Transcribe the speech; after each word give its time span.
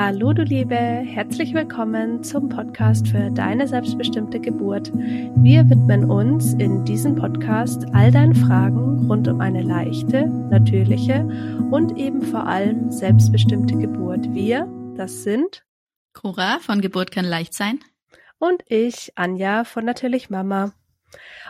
Hallo 0.00 0.32
du 0.32 0.44
Liebe, 0.44 0.76
herzlich 0.76 1.54
willkommen 1.54 2.22
zum 2.22 2.48
Podcast 2.48 3.08
für 3.08 3.32
deine 3.32 3.66
selbstbestimmte 3.66 4.38
Geburt. 4.38 4.92
Wir 4.94 5.68
widmen 5.68 6.08
uns 6.08 6.54
in 6.54 6.84
diesem 6.84 7.16
Podcast 7.16 7.84
all 7.94 8.12
deinen 8.12 8.36
Fragen 8.36 9.08
rund 9.08 9.26
um 9.26 9.40
eine 9.40 9.60
leichte, 9.60 10.28
natürliche 10.28 11.24
und 11.72 11.98
eben 11.98 12.22
vor 12.22 12.46
allem 12.46 12.92
selbstbestimmte 12.92 13.76
Geburt. 13.76 14.32
Wir, 14.32 14.68
das 14.96 15.24
sind 15.24 15.66
Cora 16.12 16.60
von 16.60 16.80
Geburt 16.80 17.10
kann 17.10 17.24
leicht 17.24 17.52
sein 17.52 17.80
und 18.38 18.62
ich, 18.68 19.10
Anja 19.16 19.64
von 19.64 19.84
Natürlich 19.84 20.30
Mama. 20.30 20.74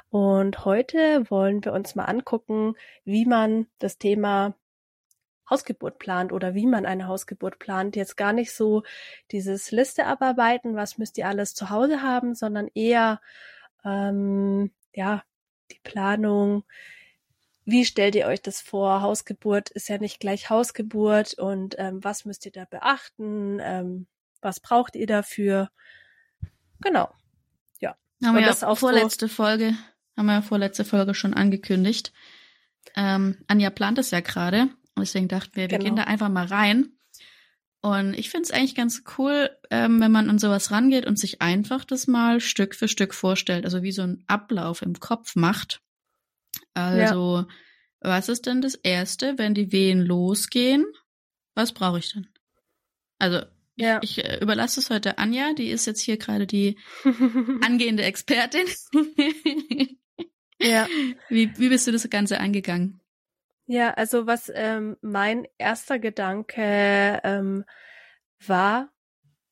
Und 0.09 0.65
heute 0.65 1.27
wollen 1.29 1.63
wir 1.67 1.75
uns 1.75 1.95
mal 1.95 2.07
angucken, 2.07 2.77
wie 3.05 3.27
man 3.27 3.67
das 3.79 3.99
Thema 3.99 4.55
Hausgeburt 5.51 5.99
plant 5.99 6.33
oder 6.33 6.55
wie 6.55 6.67
man 6.67 6.87
eine 6.87 7.07
Hausgeburt 7.07 7.59
plant. 7.59 7.97
Jetzt 7.97 8.17
gar 8.17 8.33
nicht 8.33 8.53
so 8.53 8.83
dieses 9.31 9.71
Liste 9.71 10.07
abarbeiten, 10.07 10.77
was 10.77 10.99
müsst 10.99 11.19
ihr 11.19 11.29
alles 11.29 11.55
zu 11.55 11.71
Hause 11.71 12.03
haben, 12.03 12.35
sondern 12.35 12.69
eher 12.75 13.21
ähm, 13.85 14.71
ja 14.95 15.23
die 15.71 15.81
Planung. 15.83 16.65
Wie 17.65 17.85
stellt 17.85 18.15
ihr 18.15 18.27
euch 18.27 18.41
das 18.41 18.61
vor? 18.61 19.03
Hausgeburt 19.03 19.71
ist 19.71 19.89
ja 19.89 19.99
nicht 19.99 20.21
gleich 20.21 20.49
Hausgeburt 20.49 21.35
und 21.35 21.75
ähm, 21.79 22.03
was 22.03 22.25
müsst 22.25 22.47
ihr 22.47 22.53
da 22.53 22.65
beachten? 22.65 23.59
Ähm, 23.61 24.07
was 24.41 24.61
braucht 24.61 24.97
ihr 24.97 25.07
dafür? 25.07 25.71
Genau. 26.81 27.13
Ja. 27.81 27.97
Haben 28.25 28.37
wir 28.37 28.43
ja 28.43 28.49
das 28.49 28.65
auch 28.65 28.79
vorletzte 28.79 29.29
so 29.29 29.35
Folge, 29.35 29.75
haben 30.17 30.27
wir 30.27 30.35
ja 30.35 30.43
vorletzte 30.43 30.85
Folge 30.85 31.15
schon 31.15 31.35
angekündigt. 31.35 32.13
Ähm, 32.97 33.45
Anja 33.49 33.71
plant 33.71 33.99
es 33.99 34.11
ja 34.11 34.21
gerade. 34.21 34.69
Deswegen 35.01 35.29
dachten 35.29 35.57
wir, 35.57 35.63
wir 35.63 35.79
genau. 35.79 35.85
gehen 35.85 35.97
da 35.97 36.05
einfach 36.05 36.29
mal 36.29 36.47
rein. 36.47 36.93
Und 37.81 38.15
ich 38.15 38.31
finde 38.31 38.45
es 38.45 38.51
eigentlich 38.51 38.75
ganz 38.75 39.05
cool, 39.19 39.51
ähm, 39.71 40.01
wenn 40.01 40.11
man 40.11 40.29
an 40.29 40.39
sowas 40.39 40.73
rangeht 40.73 41.07
und 41.07 41.19
sich 41.19 41.41
einfach 41.41 41.85
das 41.85 42.09
mal 42.09 42.41
Stück 42.41 42.75
für 42.75 42.89
Stück 42.89 43.15
vorstellt, 43.15 43.65
also 43.65 43.83
wie 43.83 43.93
so 43.93 44.03
ein 44.03 44.25
Ablauf 44.27 44.83
im 44.83 44.99
Kopf 44.99 45.37
macht. 45.37 45.81
Also, 46.75 47.39
ja. 47.39 47.47
was 48.01 48.29
ist 48.29 48.47
denn 48.47 48.63
das 48.63 48.75
Erste, 48.75 49.39
wenn 49.39 49.55
die 49.55 49.71
Wehen 49.71 50.01
losgehen? 50.01 50.87
Was 51.55 51.73
brauche 51.73 52.01
ich 52.01 52.13
denn? 52.13 52.29
Also, 53.19 53.43
ja. 53.77 54.01
ich, 54.03 54.19
ich 54.19 54.25
äh, 54.25 54.39
überlasse 54.41 54.81
es 54.81 54.91
heute 54.91 55.19
Anja, 55.19 55.53
die 55.55 55.71
ist 55.71 55.87
jetzt 55.87 56.01
hier 56.01 56.17
gerade 56.17 56.47
die 56.49 56.79
angehende 57.63 58.03
Expertin. 58.03 58.67
ja. 60.61 60.89
Wie, 61.29 61.57
wie 61.59 61.69
bist 61.69 61.87
du 61.87 61.93
das 61.93 62.09
Ganze 62.11 62.41
angegangen? 62.41 63.01
Ja, 63.71 63.91
also 63.93 64.27
was 64.27 64.51
ähm, 64.55 64.97
mein 65.03 65.47
erster 65.59 65.99
Gedanke 65.99 67.21
ähm, 67.23 67.67
war, 68.47 68.91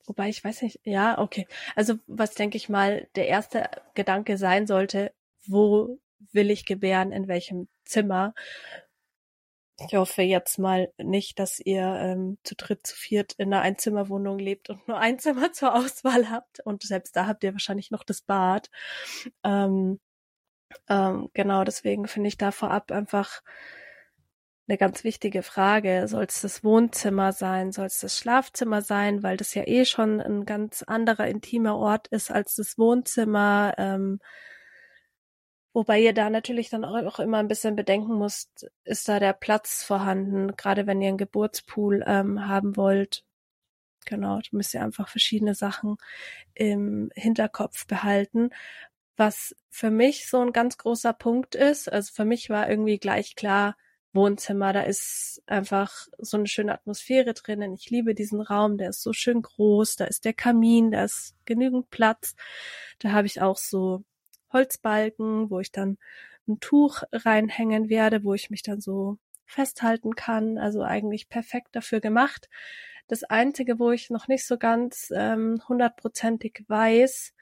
wobei 0.07 0.31
ich 0.31 0.43
weiß 0.43 0.63
nicht, 0.63 0.81
ja, 0.85 1.19
okay. 1.19 1.47
Also 1.75 1.97
was 2.07 2.35
denke 2.35 2.57
ich 2.57 2.71
mal, 2.71 3.09
der 3.15 3.29
erste 3.29 3.69
Gedanke 3.95 4.39
sein 4.39 4.67
sollte, 4.67 5.13
wo 5.47 6.01
will 6.33 6.51
ich 6.51 6.65
gebären, 6.65 7.13
in 7.13 7.29
welchem 7.29 7.69
Zimmer? 7.85 8.33
Ich 9.87 9.95
hoffe 9.95 10.23
jetzt 10.23 10.59
mal 10.59 10.91
nicht, 10.97 11.39
dass 11.39 11.61
ihr 11.61 11.83
ähm, 11.83 12.39
zu 12.43 12.55
dritt, 12.57 12.87
zu 12.87 12.97
viert 12.97 13.35
in 13.35 13.53
einer 13.53 13.61
Einzimmerwohnung 13.61 14.39
lebt 14.39 14.71
und 14.71 14.89
nur 14.89 14.99
ein 14.99 15.19
Zimmer 15.19 15.53
zur 15.53 15.75
Auswahl 15.75 16.31
habt. 16.31 16.61
Und 16.61 16.83
selbst 16.85 17.17
da 17.17 17.27
habt 17.27 17.45
ihr 17.45 17.53
wahrscheinlich 17.53 17.91
noch 17.91 18.03
das 18.03 18.23
Bad. 18.23 18.71
Ähm, 19.45 20.01
ähm, 20.89 21.29
genau, 21.35 21.65
deswegen 21.65 22.09
finde 22.09 22.29
ich 22.29 22.39
da 22.39 22.51
vorab 22.51 22.91
einfach 22.93 23.43
eine 24.69 24.79
ganz 24.79 25.05
wichtige 25.05 25.43
Frage. 25.43 26.09
Soll 26.09 26.25
es 26.25 26.41
das 26.41 26.65
Wohnzimmer 26.65 27.33
sein? 27.33 27.73
Soll 27.73 27.87
es 27.87 28.01
das 28.01 28.19
Schlafzimmer 28.19 28.83
sein? 28.83 29.23
Weil 29.23 29.37
das 29.37 29.55
ja 29.55 29.63
eh 29.67 29.85
schon 29.85 30.21
ein 30.21 30.45
ganz 30.45 30.83
anderer 30.83 31.29
intimer 31.29 31.77
Ort 31.77 32.09
ist 32.09 32.31
als 32.31 32.57
das 32.57 32.77
Wohnzimmer. 32.77 33.75
Ähm, 33.79 34.21
wobei 35.73 36.01
ihr 36.01 36.15
da 36.15 36.31
natürlich 36.31 36.69
dann 36.71 36.85
auch 36.85 37.21
immer 37.21 37.39
ein 37.39 37.49
bisschen 37.49 37.77
bedenken 37.77 38.19
müsst, 38.19 38.69
ist 38.85 39.09
da 39.09 39.21
der 39.21 39.35
Platz 39.35 39.85
vorhanden, 39.85 40.57
gerade 40.57 40.87
wenn 40.87 41.01
ihr 41.01 41.09
einen 41.09 41.19
Geburtspool 41.19 42.03
ähm, 42.07 42.49
haben 42.49 42.77
wollt. 42.77 43.25
Genau, 44.05 44.39
da 44.39 44.49
müsst 44.53 44.75
ihr 44.75 44.83
einfach 44.83 45.09
verschiedene 45.09 45.55
Sachen 45.55 45.97
im 46.55 47.11
Hinterkopf 47.15 47.87
behalten. 47.87 48.51
Was 49.17 49.55
für 49.71 49.91
mich 49.91 50.29
so 50.29 50.41
ein 50.41 50.53
ganz 50.53 50.77
großer 50.79 51.13
Punkt 51.13 51.55
ist, 51.55 51.91
also 51.91 52.13
für 52.15 52.25
mich 52.25 52.51
war 52.51 52.69
irgendwie 52.69 52.99
gleich 52.99 53.35
klar, 53.35 53.77
Wohnzimmer. 54.17 54.73
Da 54.73 54.83
ist 54.83 55.43
einfach 55.47 56.09
so 56.19 56.37
eine 56.37 56.49
schöne 56.49 56.73
Atmosphäre 56.73 57.35
drinnen. 57.35 57.75
Ich 57.75 57.91
liebe 57.91 58.15
diesen 58.15 58.41
Raum, 58.41 58.79
der 58.79 58.91
ist 58.91 59.03
so 59.03 59.13
schön 59.13 59.43
groß. 59.43 59.97
Da 59.97 60.07
ist 60.07 60.25
der 60.25 60.35
Kamin, 60.35 60.91
da 60.91 61.05
ist 61.05 61.37
genügend 61.45 61.91
Platz. 61.91 62.35
Da 62.99 63.13
habe 63.13 63.29
ich 63.29 63.41
auch 63.41 63.57
so 63.57 64.03
Holzbalken, 64.53 65.51
wo 65.51 65.61
ich 65.61 65.71
dann 65.71 65.99
ein 66.49 66.59
Tuch 66.61 67.03
reinhängen 67.13 67.89
werde, 67.89 68.25
wo 68.25 68.35
ich 68.35 68.51
mich 68.51 68.63
dann 68.63 68.81
so 68.81 69.19
festhalten 69.45 70.17
kann. 70.17 70.59
Also 70.59 70.83
eigentlich 70.83 71.29
perfekt 71.29 71.69
dafür 71.73 72.01
gemacht. 72.01 72.49
Das 73.09 73.23
Einzige, 73.23 73.79
wo 73.79 73.93
ich 73.93 74.11
noch 74.11 74.27
nicht 74.27 74.45
so 74.45 74.59
ganz 74.59 75.13
ähm, 75.15 75.63
hundertprozentig 75.69 76.65
weiß, 76.67 77.35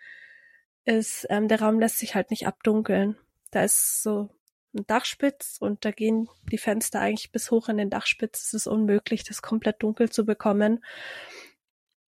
ist, 0.84 1.26
ähm, 1.30 1.48
der 1.48 1.62
Raum 1.62 1.80
lässt 1.80 1.98
sich 1.98 2.14
halt 2.14 2.30
nicht 2.30 2.46
abdunkeln. 2.46 3.16
Da 3.50 3.64
ist 3.64 4.02
so 4.02 4.28
ein 4.74 4.86
Dachspitz 4.86 5.56
und 5.60 5.84
da 5.84 5.90
gehen 5.90 6.28
die 6.50 6.58
Fenster 6.58 7.00
eigentlich 7.00 7.32
bis 7.32 7.50
hoch 7.50 7.68
in 7.68 7.78
den 7.78 7.90
Dachspitz. 7.90 8.42
Es 8.46 8.54
ist 8.54 8.66
unmöglich, 8.66 9.24
das 9.24 9.42
komplett 9.42 9.82
dunkel 9.82 10.10
zu 10.10 10.24
bekommen. 10.24 10.84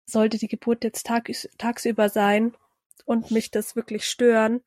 Sollte 0.05 0.37
die 0.37 0.47
Geburt 0.47 0.83
jetzt 0.83 1.05
tag, 1.05 1.29
tagsüber 1.57 2.09
sein 2.09 2.55
und 3.05 3.31
mich 3.31 3.51
das 3.51 3.75
wirklich 3.75 4.05
stören, 4.05 4.61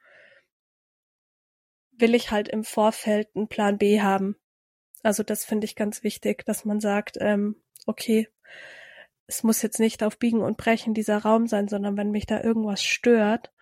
will 1.93 2.15
ich 2.15 2.31
halt 2.31 2.49
im 2.49 2.65
Vorfeld 2.65 3.29
einen 3.35 3.49
Plan 3.49 3.79
B 3.79 4.01
haben. 4.01 4.37
Also 5.03 5.23
das 5.23 5.45
finde 5.45 5.65
ich 5.65 5.77
ganz 5.77 6.03
wichtig, 6.03 6.45
dass 6.45 6.65
man 6.65 6.81
sagt, 6.81 7.17
ähm, 7.21 7.57
okay, 7.87 8.29
es 9.27 9.43
muss 9.43 9.63
jetzt 9.63 9.79
nicht 9.79 10.03
auf 10.03 10.19
Biegen 10.19 10.41
und 10.43 10.57
Brechen 10.57 10.93
dieser 10.93 11.19
Raum 11.19 11.47
sein, 11.47 11.69
sondern 11.69 11.97
wenn 11.97 12.11
mich 12.11 12.27
da 12.27 12.43
irgendwas 12.43 12.83
stört, 12.83 13.53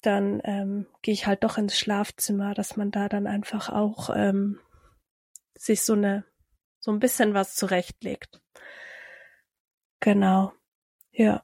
dann 0.00 0.40
ähm, 0.44 0.86
gehe 1.02 1.14
ich 1.14 1.26
halt 1.26 1.44
doch 1.44 1.58
ins 1.58 1.78
Schlafzimmer, 1.78 2.54
dass 2.54 2.76
man 2.76 2.90
da 2.90 3.08
dann 3.08 3.26
einfach 3.26 3.68
auch 3.68 4.10
ähm, 4.14 4.60
sich 5.56 5.82
so 5.82 5.94
eine 5.94 6.24
so 6.78 6.92
ein 6.92 7.00
bisschen 7.00 7.34
was 7.34 7.54
zurechtlegt. 7.54 8.40
Genau. 10.00 10.52
Ja. 11.12 11.42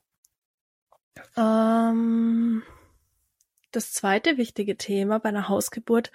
Ähm, 1.37 2.63
das 3.73 3.93
zweite 3.93 4.37
wichtige 4.37 4.77
Thema 4.77 5.19
bei 5.19 5.31
einer 5.31 5.49
Hausgeburt 5.49 6.13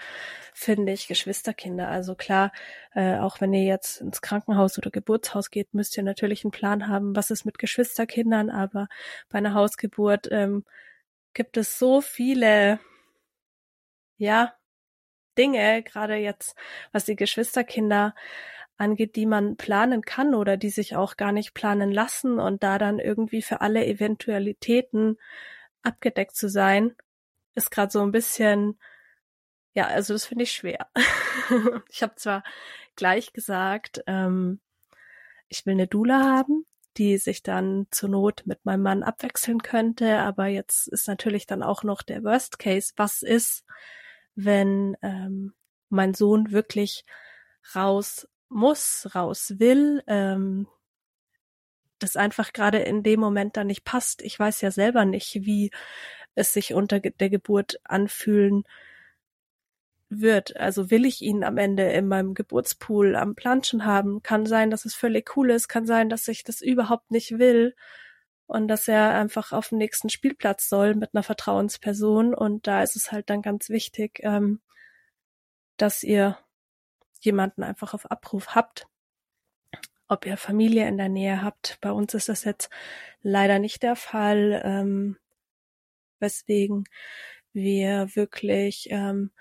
finde 0.54 0.94
ich 0.94 1.10
Geschwisterkinder. 1.10 1.90
Also 1.90 2.16
klar, 2.16 2.54
äh, 2.94 3.18
auch 3.18 3.42
wenn 3.42 3.54
ihr 3.54 3.66
jetzt 3.66 4.00
ins 4.00 4.22
Krankenhaus 4.22 4.78
oder 4.78 4.92
Geburtshaus 4.92 5.50
geht, 5.50 5.74
müsst 5.74 5.98
ihr 5.98 6.04
natürlich 6.04 6.46
einen 6.46 6.52
Plan 6.52 6.88
haben, 6.88 7.16
was 7.16 7.32
ist 7.32 7.46
mit 7.46 7.60
Geschwisterkindern. 7.60 8.50
Aber 8.50 8.88
bei 9.30 9.40
einer 9.40 9.54
Hausgeburt 9.54 10.30
ähm, 10.32 10.64
gibt 11.40 11.56
es 11.56 11.80
so 11.80 12.02
viele, 12.02 12.82
ja, 14.18 14.54
Dinge, 15.38 15.84
gerade 15.84 16.16
jetzt, 16.16 16.54
was 16.92 17.06
die 17.06 17.16
Geschwisterkinder 17.16 18.14
angeht, 18.76 19.16
die 19.16 19.26
man 19.26 19.56
planen 19.56 20.02
kann 20.02 20.36
oder 20.36 20.58
die 20.58 20.70
sich 20.70 20.98
auch 20.98 21.16
gar 21.16 21.32
nicht 21.32 21.54
planen 21.54 21.94
lassen 21.94 22.40
und 22.40 22.62
da 22.62 22.78
dann 22.78 23.00
irgendwie 23.00 23.42
für 23.42 23.62
alle 23.62 23.86
Eventualitäten 23.86 25.18
abgedeckt 25.82 26.36
zu 26.36 26.50
sein, 26.50 26.94
ist 27.56 27.72
gerade 27.72 27.94
so 27.94 28.02
ein 28.02 28.12
bisschen, 28.12 28.78
ja, 29.74 29.88
also 29.88 30.12
das 30.12 30.26
finde 30.26 30.44
ich 30.44 30.52
schwer. 30.52 30.90
ich 31.90 32.04
habe 32.04 32.16
zwar 32.16 32.44
gleich 32.98 33.32
gesagt, 33.32 34.04
ähm, 34.08 34.60
ich 35.48 35.66
will 35.66 35.76
eine 35.76 35.88
Dula 35.88 36.20
haben, 36.22 36.66
die 37.00 37.18
sich 37.18 37.42
dann 37.42 37.88
zur 37.92 38.10
Not 38.10 38.44
mit 38.46 38.66
meinem 38.66 38.84
Mann 38.84 39.04
abwechseln 39.04 39.64
könnte. 39.64 40.20
Aber 40.20 40.48
jetzt 40.48 40.88
ist 40.90 41.08
natürlich 41.08 41.48
dann 41.48 41.64
auch 41.64 41.84
noch 41.84 42.02
der 42.04 42.24
Worst 42.24 42.60
Case. 42.60 42.94
Was 42.98 43.22
ist, 43.22 43.64
wenn 44.36 44.98
ähm, 45.02 45.54
mein 45.90 46.14
Sohn 46.14 46.52
wirklich 46.52 47.06
raus 47.74 48.28
muss, 48.50 49.08
raus 49.16 49.56
will, 49.58 50.04
ähm, 50.08 50.68
das 52.00 52.16
einfach 52.16 52.54
gerade 52.54 52.80
in 52.80 53.02
dem 53.04 53.20
Moment 53.20 53.58
dann 53.58 53.68
nicht 53.68 53.86
passt. 53.86 54.22
Ich 54.22 54.38
weiß 54.38 54.62
ja 54.62 54.72
selber 54.72 55.06
nicht, 55.06 55.46
wie 55.46 55.72
es 56.36 56.54
sich 56.54 56.74
unter 56.74 57.00
der 57.00 57.30
Geburt 57.30 57.80
anfühlen 57.84 58.64
wird. 60.10 60.58
Also 60.58 60.90
will 60.92 61.06
ich 61.06 61.22
ihn 61.22 61.44
am 61.44 61.58
Ende 61.58 61.84
in 61.92 62.08
meinem 62.08 62.34
Geburtspool 62.34 63.16
am 63.16 63.36
Planschen 63.36 63.86
haben. 63.86 64.22
Kann 64.24 64.46
sein, 64.46 64.72
dass 64.72 64.86
es 64.86 64.96
völlig 64.96 65.36
cool 65.38 65.52
ist, 65.52 65.68
kann 65.68 65.86
sein, 65.86 66.10
dass 66.10 66.28
ich 66.28 66.44
das 66.44 66.62
überhaupt 66.62 67.12
nicht 67.12 67.38
will 67.40 67.76
und 68.48 68.68
dass 68.68 68.88
er 68.88 69.14
einfach 69.16 69.52
auf 69.52 69.70
dem 69.70 69.78
nächsten 69.78 70.10
Spielplatz 70.10 70.70
soll 70.70 70.96
mit 70.96 71.14
einer 71.14 71.24
Vertrauensperson. 71.24 72.34
Und 72.34 72.68
da 72.68 72.82
ist 72.84 72.96
es 72.96 73.12
halt 73.12 73.30
dann 73.30 73.42
ganz 73.42 73.70
wichtig, 73.70 74.20
ähm, 74.24 74.62
dass 75.78 76.04
ihr 76.04 76.38
jemanden 77.22 77.64
einfach 77.64 77.94
auf 77.94 78.10
Abruf 78.12 78.56
habt. 78.56 78.88
ob 80.08 80.26
ihr 80.26 80.38
Familie 80.38 80.88
in 80.88 80.98
der 80.98 81.10
Nähe 81.10 81.42
habt. 81.44 81.78
Bei 81.82 81.92
uns 81.92 82.14
ist 82.16 82.30
das 82.30 82.44
jetzt 82.44 82.70
leider 83.22 83.60
nicht 83.60 83.84
der 83.84 83.96
Fall, 83.96 84.62
ähm, 84.66 85.18
weswegen 86.20 86.86
wir 87.54 88.16
wirklich 88.16 88.88
ähm, 88.92 89.32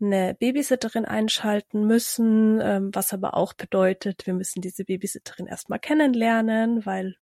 eine 0.00 0.34
Babysitterin 0.34 1.04
einschalten 1.04 1.86
müssen, 1.86 2.60
ähm, 2.60 2.90
was 2.94 3.12
aber 3.12 3.34
auch 3.34 3.52
bedeutet, 3.52 4.26
wir 4.26 4.34
müssen 4.34 4.60
diese 4.60 4.84
Babysitterin 4.84 5.46
erstmal 5.46 5.78
kennenlernen, 5.78 6.86
weil 6.86 7.16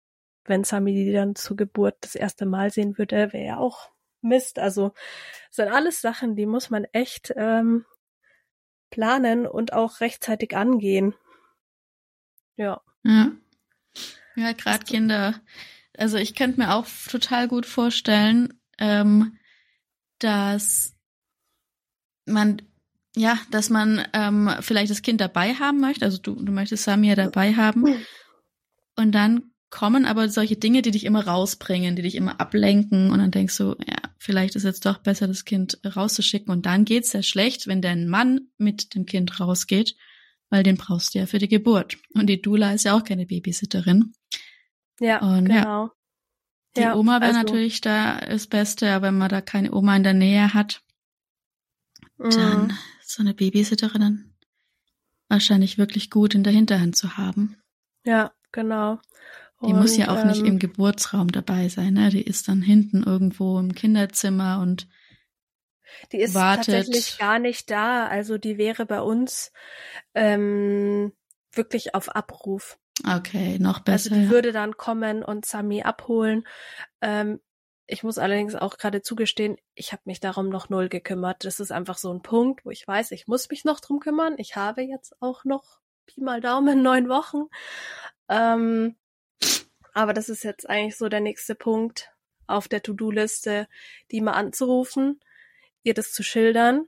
wenn 0.44 0.64
Sami 0.64 0.94
die 0.94 1.12
dann 1.12 1.36
zur 1.36 1.58
Geburt 1.58 1.98
das 2.02 2.16
erste 2.16 2.46
Mal 2.46 2.72
sehen 2.72 2.98
würde, 2.98 3.34
wäre 3.34 3.46
ja 3.46 3.58
auch 3.58 3.90
Mist. 4.22 4.60
Also 4.60 4.94
sind 5.50 5.70
alles 5.70 6.02
Sachen, 6.02 6.36
die 6.36 6.46
muss 6.46 6.70
man 6.70 6.86
echt 6.92 7.34
ähm, 7.36 7.86
planen 8.90 9.48
und 9.48 9.74
auch 9.74 10.02
rechtzeitig 10.02 10.56
angehen. 10.56 11.16
Ja. 12.58 12.82
Ja, 13.04 13.32
ja 14.36 14.52
gerade 14.54 14.86
Kinder. 14.86 15.42
Also 15.98 16.18
ich 16.18 16.36
könnte 16.36 16.60
mir 16.60 16.74
auch 16.74 16.86
total 17.10 17.48
gut 17.48 17.66
vorstellen, 17.66 18.60
ähm, 18.78 19.38
dass 20.20 20.95
man 22.26 22.62
ja, 23.16 23.40
dass 23.50 23.70
man 23.70 24.06
ähm, 24.14 24.50
vielleicht 24.60 24.92
das 24.92 25.02
Kind 25.02 25.22
dabei 25.22 25.54
haben 25.54 25.80
möchte. 25.80 26.06
Also 26.06 26.18
du, 26.18 26.36
du 26.36 26.52
möchtest 26.52 26.84
Samia 26.84 27.16
dabei 27.16 27.54
haben. 27.54 27.86
Und 28.98 29.14
dann 29.14 29.52
kommen 29.70 30.06
aber 30.06 30.30
solche 30.30 30.56
Dinge, 30.56 30.82
die 30.82 30.92
dich 30.92 31.06
immer 31.06 31.26
rausbringen, 31.26 31.96
die 31.96 32.02
dich 32.02 32.16
immer 32.16 32.40
ablenken. 32.40 33.12
Und 33.12 33.20
dann 33.20 33.32
denkst 33.32 33.58
du, 33.58 33.76
ja, 33.86 33.98
vielleicht 34.18 34.56
ist 34.56 34.64
jetzt 34.64 34.86
doch 34.86 35.00
besser, 35.00 35.28
das 35.28 35.46
Kind 35.46 35.80
rauszuschicken. 35.86 36.52
Und 36.52 36.66
dann 36.66 36.86
geht's 36.86 37.14
ja 37.14 37.24
schlecht, 37.24 37.68
wenn 37.68 37.82
dein 37.82 38.08
Mann 38.08 38.48
mit 38.58 38.96
dem 38.96 39.06
Kind 39.06 39.40
rausgeht, 39.40 39.96
weil 40.50 40.64
den 40.64 40.78
brauchst 40.78 41.16
du 41.16 41.20
ja 41.20 41.26
für 41.26 41.40
die 41.40 41.48
Geburt. 41.48 41.98
Und 42.14 42.28
die 42.28 42.42
Dula 42.42 42.74
ist 42.74 42.84
ja 42.84 42.98
auch 42.98 43.04
keine 43.04 43.26
Babysitterin. 43.26 44.14
Ja, 45.00 45.22
und, 45.22 45.46
genau. 45.46 45.86
Ja, 45.86 45.92
die 46.78 46.82
ja, 46.82 46.96
Oma 46.96 47.22
wäre 47.22 47.36
also, 47.36 47.40
natürlich 47.40 47.80
da 47.82 48.20
das 48.20 48.48
Beste, 48.48 48.92
aber 48.92 49.08
wenn 49.08 49.18
man 49.18 49.30
da 49.30 49.40
keine 49.42 49.74
Oma 49.74 49.96
in 49.96 50.04
der 50.04 50.14
Nähe 50.14 50.54
hat, 50.54 50.82
dann 52.18 52.68
mm. 52.68 52.78
so 53.04 53.22
eine 53.22 53.34
Babysitterin 53.34 54.02
dann 54.02 54.36
wahrscheinlich 55.28 55.78
wirklich 55.78 56.10
gut 56.10 56.36
in 56.36 56.44
der 56.44 56.54
Hinterhand 56.54 56.96
zu 56.96 57.18
haben. 57.18 57.58
Ja, 58.04 58.32
genau. 58.52 59.00
Die 59.62 59.74
und, 59.74 59.80
muss 59.80 59.98
ja 59.98 60.10
auch 60.10 60.22
ähm, 60.22 60.28
nicht 60.28 60.46
im 60.46 60.60
Geburtsraum 60.60 61.32
dabei 61.32 61.70
sein, 61.70 61.94
ne? 61.94 62.10
Die 62.10 62.22
ist 62.22 62.48
dann 62.48 62.62
hinten 62.62 63.04
irgendwo 63.04 63.58
im 63.60 63.74
Kinderzimmer 63.74 64.60
und 64.62 64.88
die 66.12 66.20
ist 66.20 66.34
wartet. 66.34 66.66
tatsächlich 66.66 67.18
gar 67.18 67.40
nicht 67.40 67.72
da. 67.72 68.08
Also 68.08 68.38
die 68.38 68.58
wäre 68.58 68.86
bei 68.86 69.02
uns 69.02 69.52
ähm, 70.14 71.14
wirklich 71.52 71.96
auf 71.96 72.16
Abruf. 72.16 72.78
Okay, 73.04 73.60
noch 73.60 73.80
besser. 73.80 74.12
Also 74.12 74.16
die 74.16 74.26
ja. 74.26 74.30
würde 74.30 74.52
dann 74.52 74.78
kommen 74.78 75.24
und 75.24 75.46
Sami 75.46 75.84
abholen. 75.84 76.46
Ähm, 77.02 77.40
ich 77.88 78.04
muss 78.04 78.18
allerdings 78.18 78.56
auch 78.56 78.78
gerade 78.78 79.02
zugestehen, 79.02 79.58
ich 79.76 79.92
habe 79.92 80.02
mich 80.06 80.20
darum 80.20 80.50
noch 80.50 80.70
null 80.70 80.90
gekümmert. 80.90 81.46
Das 81.46 81.60
ist 81.60 81.72
einfach 81.72 81.98
so 81.98 82.12
ein 82.12 82.22
Punkt, 82.22 82.66
wo 82.66 82.72
ich 82.72 82.88
weiß, 82.88 83.12
ich 83.12 83.28
muss 83.28 83.50
mich 83.50 83.64
noch 83.64 83.80
drum 83.80 84.00
kümmern. 84.00 84.36
Ich 84.38 84.56
habe 84.56 84.82
jetzt 84.82 85.22
auch 85.22 85.44
noch 85.46 85.80
Pi 86.08 86.22
mal 86.22 86.42
Daumen 86.42 86.82
neun 86.84 87.10
Wochen. 87.10 87.44
Ähm, 88.28 88.96
aber 89.94 90.14
das 90.14 90.30
ist 90.30 90.44
jetzt 90.44 90.68
eigentlich 90.68 90.98
so 90.98 91.10
der 91.10 91.22
nächste 91.22 91.56
Punkt 91.56 92.12
auf 92.48 92.68
der 92.68 92.82
To-Do-Liste, 92.82 93.68
die 94.12 94.22
mal 94.22 94.34
anzurufen, 94.34 95.20
ihr 95.84 95.94
das 95.94 96.12
zu 96.12 96.24
schildern. 96.24 96.88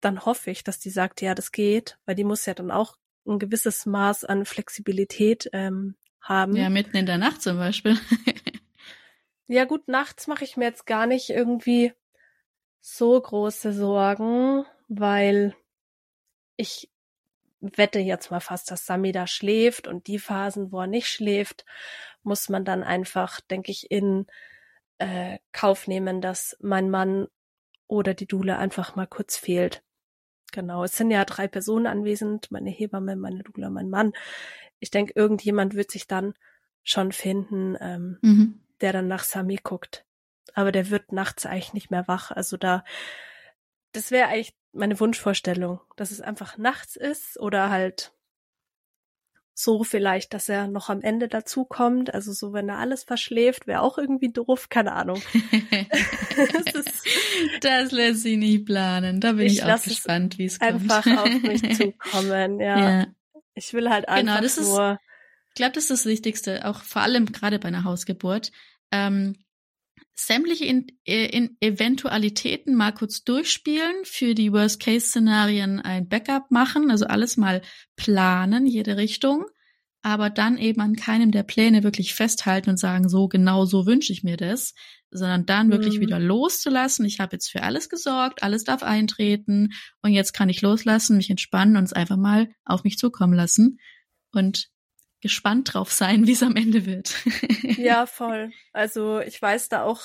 Dann 0.00 0.24
hoffe 0.24 0.50
ich, 0.50 0.64
dass 0.64 0.78
die 0.78 0.90
sagt, 0.90 1.20
ja, 1.20 1.34
das 1.34 1.52
geht, 1.52 1.98
weil 2.04 2.14
die 2.14 2.24
muss 2.24 2.46
ja 2.46 2.54
dann 2.54 2.70
auch 2.70 2.96
ein 3.26 3.38
gewisses 3.38 3.86
Maß 3.86 4.24
an 4.24 4.44
Flexibilität 4.44 5.48
ähm, 5.52 5.94
haben. 6.20 6.56
Ja, 6.56 6.70
mitten 6.70 6.96
in 6.96 7.06
der 7.06 7.18
Nacht 7.18 7.42
zum 7.42 7.58
Beispiel. 7.58 7.98
ja 9.52 9.64
gut, 9.64 9.88
nachts 9.88 10.26
mache 10.26 10.44
ich 10.44 10.56
mir 10.56 10.64
jetzt 10.64 10.86
gar 10.86 11.06
nicht 11.06 11.30
irgendwie 11.30 11.92
so 12.80 13.20
große 13.20 13.72
Sorgen, 13.72 14.64
weil 14.88 15.54
ich 16.56 16.90
wette 17.60 18.00
jetzt 18.00 18.30
mal 18.30 18.40
fast, 18.40 18.70
dass 18.70 18.86
Sami 18.86 19.12
da 19.12 19.26
schläft 19.26 19.86
und 19.86 20.06
die 20.06 20.18
Phasen, 20.18 20.72
wo 20.72 20.80
er 20.80 20.86
nicht 20.86 21.08
schläft, 21.08 21.64
muss 22.22 22.48
man 22.48 22.64
dann 22.64 22.82
einfach, 22.82 23.40
denke 23.40 23.70
ich, 23.70 23.90
in 23.90 24.26
äh, 24.98 25.38
Kauf 25.52 25.86
nehmen, 25.86 26.20
dass 26.20 26.56
mein 26.60 26.90
Mann 26.90 27.28
oder 27.86 28.14
die 28.14 28.26
Dule 28.26 28.58
einfach 28.58 28.96
mal 28.96 29.06
kurz 29.06 29.36
fehlt. 29.36 29.82
Genau, 30.52 30.84
es 30.84 30.96
sind 30.96 31.10
ja 31.10 31.24
drei 31.24 31.46
Personen 31.46 31.86
anwesend, 31.86 32.50
meine 32.50 32.70
Hebamme, 32.70 33.16
meine 33.16 33.42
Dula, 33.42 33.70
mein 33.70 33.90
Mann. 33.90 34.12
Ich 34.80 34.90
denke, 34.90 35.12
irgendjemand 35.14 35.74
wird 35.74 35.90
sich 35.90 36.06
dann 36.06 36.34
schon 36.82 37.12
finden, 37.12 37.76
ähm, 37.80 38.18
mhm. 38.22 38.60
Der 38.82 38.92
dann 38.92 39.08
nach 39.08 39.24
Sami 39.24 39.58
guckt. 39.62 40.04
Aber 40.54 40.72
der 40.72 40.90
wird 40.90 41.12
nachts 41.12 41.46
eigentlich 41.46 41.72
nicht 41.72 41.90
mehr 41.90 42.08
wach. 42.08 42.30
Also 42.30 42.56
da, 42.56 42.84
das 43.92 44.10
wäre 44.10 44.28
eigentlich 44.28 44.54
meine 44.72 44.98
Wunschvorstellung, 44.98 45.80
dass 45.96 46.10
es 46.10 46.20
einfach 46.20 46.58
nachts 46.58 46.96
ist 46.96 47.38
oder 47.38 47.70
halt 47.70 48.12
so 49.54 49.84
vielleicht, 49.84 50.32
dass 50.34 50.48
er 50.48 50.66
noch 50.66 50.88
am 50.88 51.02
Ende 51.02 51.28
dazukommt. 51.28 52.12
Also 52.12 52.32
so, 52.32 52.52
wenn 52.52 52.68
er 52.68 52.78
alles 52.78 53.04
verschläft, 53.04 53.66
wäre 53.66 53.82
auch 53.82 53.98
irgendwie 53.98 54.32
doof, 54.32 54.68
keine 54.68 54.92
Ahnung. 54.92 55.20
das, 56.72 57.02
das, 57.60 57.92
lässt 57.92 58.22
sich 58.22 58.38
nicht 58.38 58.64
planen. 58.64 59.20
Da 59.20 59.32
bin 59.32 59.46
ich, 59.46 59.58
ich 59.58 59.64
auch 59.64 59.82
gespannt, 59.82 60.38
wie 60.38 60.46
es 60.46 60.58
kommt. 60.58 60.72
Einfach 60.72 61.06
auf 61.06 61.42
mich 61.42 61.76
zukommen, 61.76 62.60
ja. 62.60 62.78
ja. 62.78 63.06
Ich 63.54 63.74
will 63.74 63.90
halt 63.90 64.06
genau, 64.06 64.18
einfach 64.18 64.40
genau, 64.40 64.42
das 64.42 64.56
nur. 64.60 64.92
Ist, 64.92 64.98
ich 65.48 65.54
glaube, 65.54 65.72
das 65.72 65.84
ist 65.84 65.90
das 65.90 66.06
Wichtigste, 66.06 66.64
auch 66.64 66.82
vor 66.82 67.02
allem 67.02 67.26
gerade 67.26 67.58
bei 67.58 67.68
einer 67.68 67.84
Hausgeburt. 67.84 68.52
Ähm, 68.92 69.34
sämtliche 70.14 70.64
in, 70.64 70.86
in 71.04 71.56
Eventualitäten 71.60 72.74
mal 72.74 72.92
kurz 72.92 73.24
durchspielen, 73.24 74.04
für 74.04 74.34
die 74.34 74.52
Worst-Case-Szenarien 74.52 75.80
ein 75.80 76.08
Backup 76.08 76.50
machen, 76.50 76.90
also 76.90 77.06
alles 77.06 77.36
mal 77.36 77.62
planen, 77.96 78.66
jede 78.66 78.96
Richtung, 78.96 79.46
aber 80.02 80.30
dann 80.30 80.58
eben 80.58 80.80
an 80.80 80.96
keinem 80.96 81.30
der 81.30 81.44
Pläne 81.44 81.82
wirklich 81.82 82.14
festhalten 82.14 82.70
und 82.70 82.76
sagen, 82.78 83.08
so 83.08 83.28
genau 83.28 83.64
so 83.64 83.86
wünsche 83.86 84.12
ich 84.12 84.22
mir 84.22 84.36
das, 84.36 84.74
sondern 85.10 85.46
dann 85.46 85.70
wirklich 85.70 85.96
mhm. 85.96 86.00
wieder 86.02 86.18
loszulassen. 86.18 87.04
Ich 87.04 87.20
habe 87.20 87.36
jetzt 87.36 87.50
für 87.50 87.62
alles 87.62 87.88
gesorgt, 87.88 88.42
alles 88.42 88.64
darf 88.64 88.82
eintreten 88.82 89.70
und 90.02 90.12
jetzt 90.12 90.32
kann 90.32 90.48
ich 90.48 90.62
loslassen, 90.62 91.16
mich 91.16 91.30
entspannen 91.30 91.76
und 91.76 91.84
es 91.84 91.92
einfach 91.92 92.16
mal 92.16 92.48
auf 92.64 92.84
mich 92.84 92.98
zukommen 92.98 93.34
lassen. 93.34 93.78
Und 94.32 94.71
gespannt 95.22 95.72
drauf 95.72 95.90
sein, 95.92 96.26
wie 96.26 96.32
es 96.32 96.42
am 96.42 96.56
Ende 96.56 96.84
wird. 96.84 97.14
ja, 97.78 98.06
voll. 98.06 98.52
Also 98.72 99.20
ich 99.20 99.40
weiß 99.40 99.70
da 99.70 99.84
auch 99.84 100.02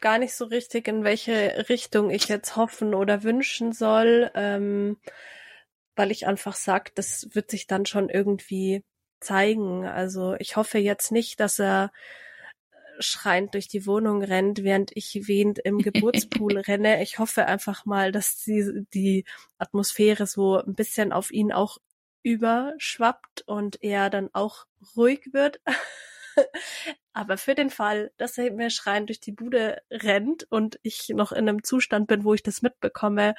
gar 0.00 0.18
nicht 0.18 0.34
so 0.34 0.44
richtig, 0.44 0.86
in 0.86 1.02
welche 1.02 1.66
Richtung 1.68 2.10
ich 2.10 2.28
jetzt 2.28 2.56
hoffen 2.56 2.94
oder 2.94 3.22
wünschen 3.22 3.72
soll, 3.72 4.30
ähm, 4.34 4.98
weil 5.96 6.10
ich 6.10 6.26
einfach 6.26 6.54
sag, 6.54 6.94
das 6.94 7.28
wird 7.32 7.50
sich 7.50 7.66
dann 7.66 7.86
schon 7.86 8.08
irgendwie 8.08 8.84
zeigen. 9.20 9.86
Also 9.86 10.34
ich 10.38 10.56
hoffe 10.56 10.78
jetzt 10.78 11.12
nicht, 11.12 11.40
dass 11.40 11.58
er 11.58 11.92
schreiend 12.98 13.54
durch 13.54 13.68
die 13.68 13.86
Wohnung 13.86 14.22
rennt, 14.22 14.62
während 14.62 14.90
ich 14.94 15.26
wehend 15.26 15.58
im 15.58 15.78
Geburtspool 15.82 16.58
renne. 16.58 17.02
Ich 17.02 17.18
hoffe 17.18 17.46
einfach 17.46 17.86
mal, 17.86 18.12
dass 18.12 18.36
die, 18.36 18.84
die 18.92 19.24
Atmosphäre 19.58 20.26
so 20.26 20.58
ein 20.58 20.74
bisschen 20.74 21.12
auf 21.12 21.30
ihn 21.30 21.52
auch 21.52 21.78
überschwappt 22.22 23.42
und 23.46 23.82
er 23.82 24.10
dann 24.10 24.30
auch 24.32 24.66
ruhig 24.96 25.32
wird. 25.32 25.60
Aber 27.12 27.36
für 27.36 27.54
den 27.54 27.70
Fall, 27.70 28.10
dass 28.16 28.38
er 28.38 28.50
mir 28.52 28.70
schreiend 28.70 29.10
durch 29.10 29.20
die 29.20 29.32
Bude 29.32 29.82
rennt 29.90 30.46
und 30.50 30.78
ich 30.82 31.10
noch 31.10 31.32
in 31.32 31.48
einem 31.48 31.62
Zustand 31.62 32.06
bin, 32.06 32.24
wo 32.24 32.32
ich 32.32 32.42
das 32.42 32.62
mitbekomme, 32.62 33.34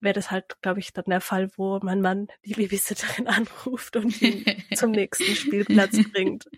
wäre 0.00 0.14
das 0.14 0.30
halt, 0.30 0.60
glaube 0.62 0.80
ich, 0.80 0.92
dann 0.92 1.04
der 1.06 1.20
Fall, 1.20 1.50
wo 1.56 1.78
mein 1.82 2.00
Mann 2.00 2.26
die 2.44 2.54
Babysitterin 2.54 3.26
anruft 3.28 3.96
und 3.96 4.20
ihn 4.20 4.44
zum 4.74 4.90
nächsten 4.90 5.34
Spielplatz 5.36 5.96
bringt. 6.12 6.48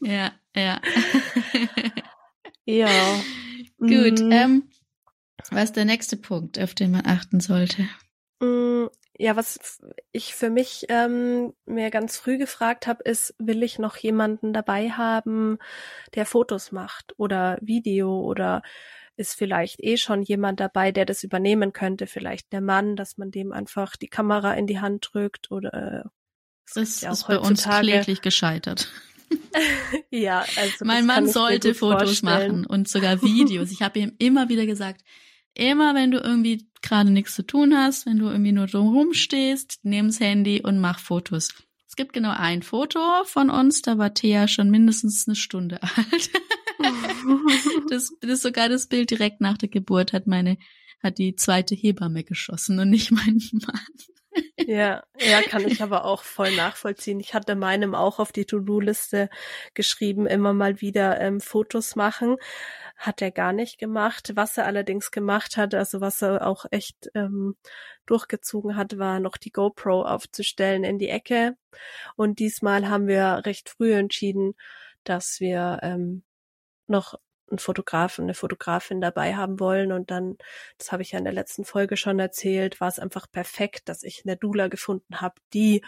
ja, 0.00 0.32
ja. 0.54 0.80
ja. 2.64 2.88
Gut. 3.78 4.20
Mm. 4.20 4.32
Ähm, 4.32 4.70
was 5.50 5.64
ist 5.64 5.76
der 5.76 5.84
nächste 5.84 6.16
Punkt, 6.16 6.58
auf 6.58 6.74
den 6.74 6.90
man 6.90 7.06
achten 7.06 7.40
sollte? 7.40 7.88
Ja, 9.18 9.36
was 9.36 9.80
ich 10.12 10.34
für 10.34 10.50
mich 10.50 10.86
ähm, 10.88 11.54
mir 11.64 11.90
ganz 11.90 12.18
früh 12.18 12.38
gefragt 12.38 12.86
habe, 12.86 13.02
ist, 13.04 13.34
will 13.38 13.62
ich 13.62 13.78
noch 13.78 13.96
jemanden 13.96 14.52
dabei 14.52 14.90
haben, 14.90 15.58
der 16.14 16.26
Fotos 16.26 16.72
macht 16.72 17.14
oder 17.16 17.58
Video 17.62 18.20
oder 18.20 18.62
ist 19.16 19.34
vielleicht 19.34 19.82
eh 19.82 19.96
schon 19.96 20.22
jemand 20.22 20.60
dabei, 20.60 20.92
der 20.92 21.06
das 21.06 21.22
übernehmen 21.22 21.72
könnte, 21.72 22.06
vielleicht 22.06 22.52
der 22.52 22.60
Mann, 22.60 22.96
dass 22.96 23.16
man 23.16 23.30
dem 23.30 23.52
einfach 23.52 23.96
die 23.96 24.08
Kamera 24.08 24.52
in 24.54 24.66
die 24.66 24.80
Hand 24.80 25.08
drückt 25.12 25.50
oder 25.50 26.04
äh, 26.04 26.08
das 26.74 27.00
ja 27.00 27.12
ist 27.12 27.26
bei 27.26 27.38
uns 27.38 27.64
kläglich 27.64 28.20
gescheitert. 28.20 28.90
ja, 30.10 30.44
also 30.56 30.84
mein 30.84 31.06
Mann 31.06 31.28
sollte 31.28 31.74
Fotos 31.74 32.20
vorstellen. 32.20 32.60
machen 32.60 32.66
und 32.66 32.88
sogar 32.88 33.22
Videos. 33.22 33.70
Ich 33.70 33.82
habe 33.82 33.98
ihm 33.98 34.12
immer 34.18 34.48
wieder 34.48 34.66
gesagt, 34.66 35.02
immer 35.56 35.94
wenn 35.94 36.10
du 36.10 36.18
irgendwie 36.18 36.68
gerade 36.82 37.10
nichts 37.10 37.34
zu 37.34 37.46
tun 37.46 37.76
hast, 37.76 38.06
wenn 38.06 38.18
du 38.18 38.28
irgendwie 38.28 38.52
nur 38.52 38.66
drumherum 38.66 39.12
stehst, 39.12 39.80
nimm 39.82 40.06
das 40.06 40.20
Handy 40.20 40.62
und 40.62 40.78
mach 40.78 40.98
Fotos. 40.98 41.54
Es 41.88 41.96
gibt 41.96 42.12
genau 42.12 42.32
ein 42.36 42.62
Foto 42.62 43.00
von 43.24 43.50
uns, 43.50 43.82
da 43.82 43.98
war 43.98 44.12
Thea 44.14 44.48
schon 44.48 44.70
mindestens 44.70 45.26
eine 45.26 45.36
Stunde 45.36 45.82
alt. 45.82 46.30
das, 47.90 48.12
das 48.20 48.42
sogar 48.42 48.68
das 48.68 48.86
Bild 48.86 49.10
direkt 49.10 49.40
nach 49.40 49.56
der 49.56 49.68
Geburt 49.68 50.12
hat 50.12 50.26
meine, 50.26 50.58
hat 51.02 51.18
die 51.18 51.34
zweite 51.36 51.74
Hebamme 51.74 52.24
geschossen 52.24 52.78
und 52.78 52.90
nicht 52.90 53.10
mein 53.10 53.40
Mann. 53.52 54.15
Ja, 54.66 55.04
ja, 55.18 55.42
kann 55.42 55.66
ich 55.66 55.82
aber 55.82 56.04
auch 56.04 56.22
voll 56.22 56.54
nachvollziehen. 56.56 57.20
Ich 57.20 57.34
hatte 57.34 57.54
meinem 57.54 57.94
auch 57.94 58.18
auf 58.18 58.32
die 58.32 58.46
To-Do-Liste 58.46 59.28
geschrieben, 59.74 60.26
immer 60.26 60.52
mal 60.52 60.80
wieder 60.80 61.20
ähm, 61.20 61.40
Fotos 61.40 61.94
machen. 61.96 62.36
Hat 62.96 63.22
er 63.22 63.30
gar 63.30 63.52
nicht 63.52 63.78
gemacht. 63.78 64.32
Was 64.34 64.56
er 64.58 64.66
allerdings 64.66 65.10
gemacht 65.10 65.56
hat, 65.56 65.74
also 65.74 66.00
was 66.00 66.22
er 66.22 66.46
auch 66.46 66.66
echt 66.70 67.10
ähm, 67.14 67.56
durchgezogen 68.06 68.76
hat, 68.76 68.98
war 68.98 69.20
noch 69.20 69.36
die 69.36 69.52
GoPro 69.52 70.02
aufzustellen 70.02 70.84
in 70.84 70.98
die 70.98 71.10
Ecke. 71.10 71.56
Und 72.16 72.38
diesmal 72.38 72.88
haben 72.88 73.06
wir 73.06 73.42
recht 73.44 73.68
früh 73.68 73.92
entschieden, 73.94 74.54
dass 75.04 75.40
wir 75.40 75.80
ähm, 75.82 76.24
noch 76.86 77.18
einen 77.50 77.58
Fotografen, 77.58 78.24
eine 78.24 78.34
Fotografin 78.34 79.00
dabei 79.00 79.36
haben 79.36 79.60
wollen. 79.60 79.92
Und 79.92 80.10
dann, 80.10 80.36
das 80.78 80.92
habe 80.92 81.02
ich 81.02 81.12
ja 81.12 81.18
in 81.18 81.24
der 81.24 81.32
letzten 81.32 81.64
Folge 81.64 81.96
schon 81.96 82.18
erzählt, 82.18 82.80
war 82.80 82.88
es 82.88 82.98
einfach 82.98 83.30
perfekt, 83.30 83.88
dass 83.88 84.02
ich 84.02 84.22
eine 84.24 84.36
Dula 84.36 84.68
gefunden 84.68 85.20
habe, 85.20 85.40
die 85.52 85.84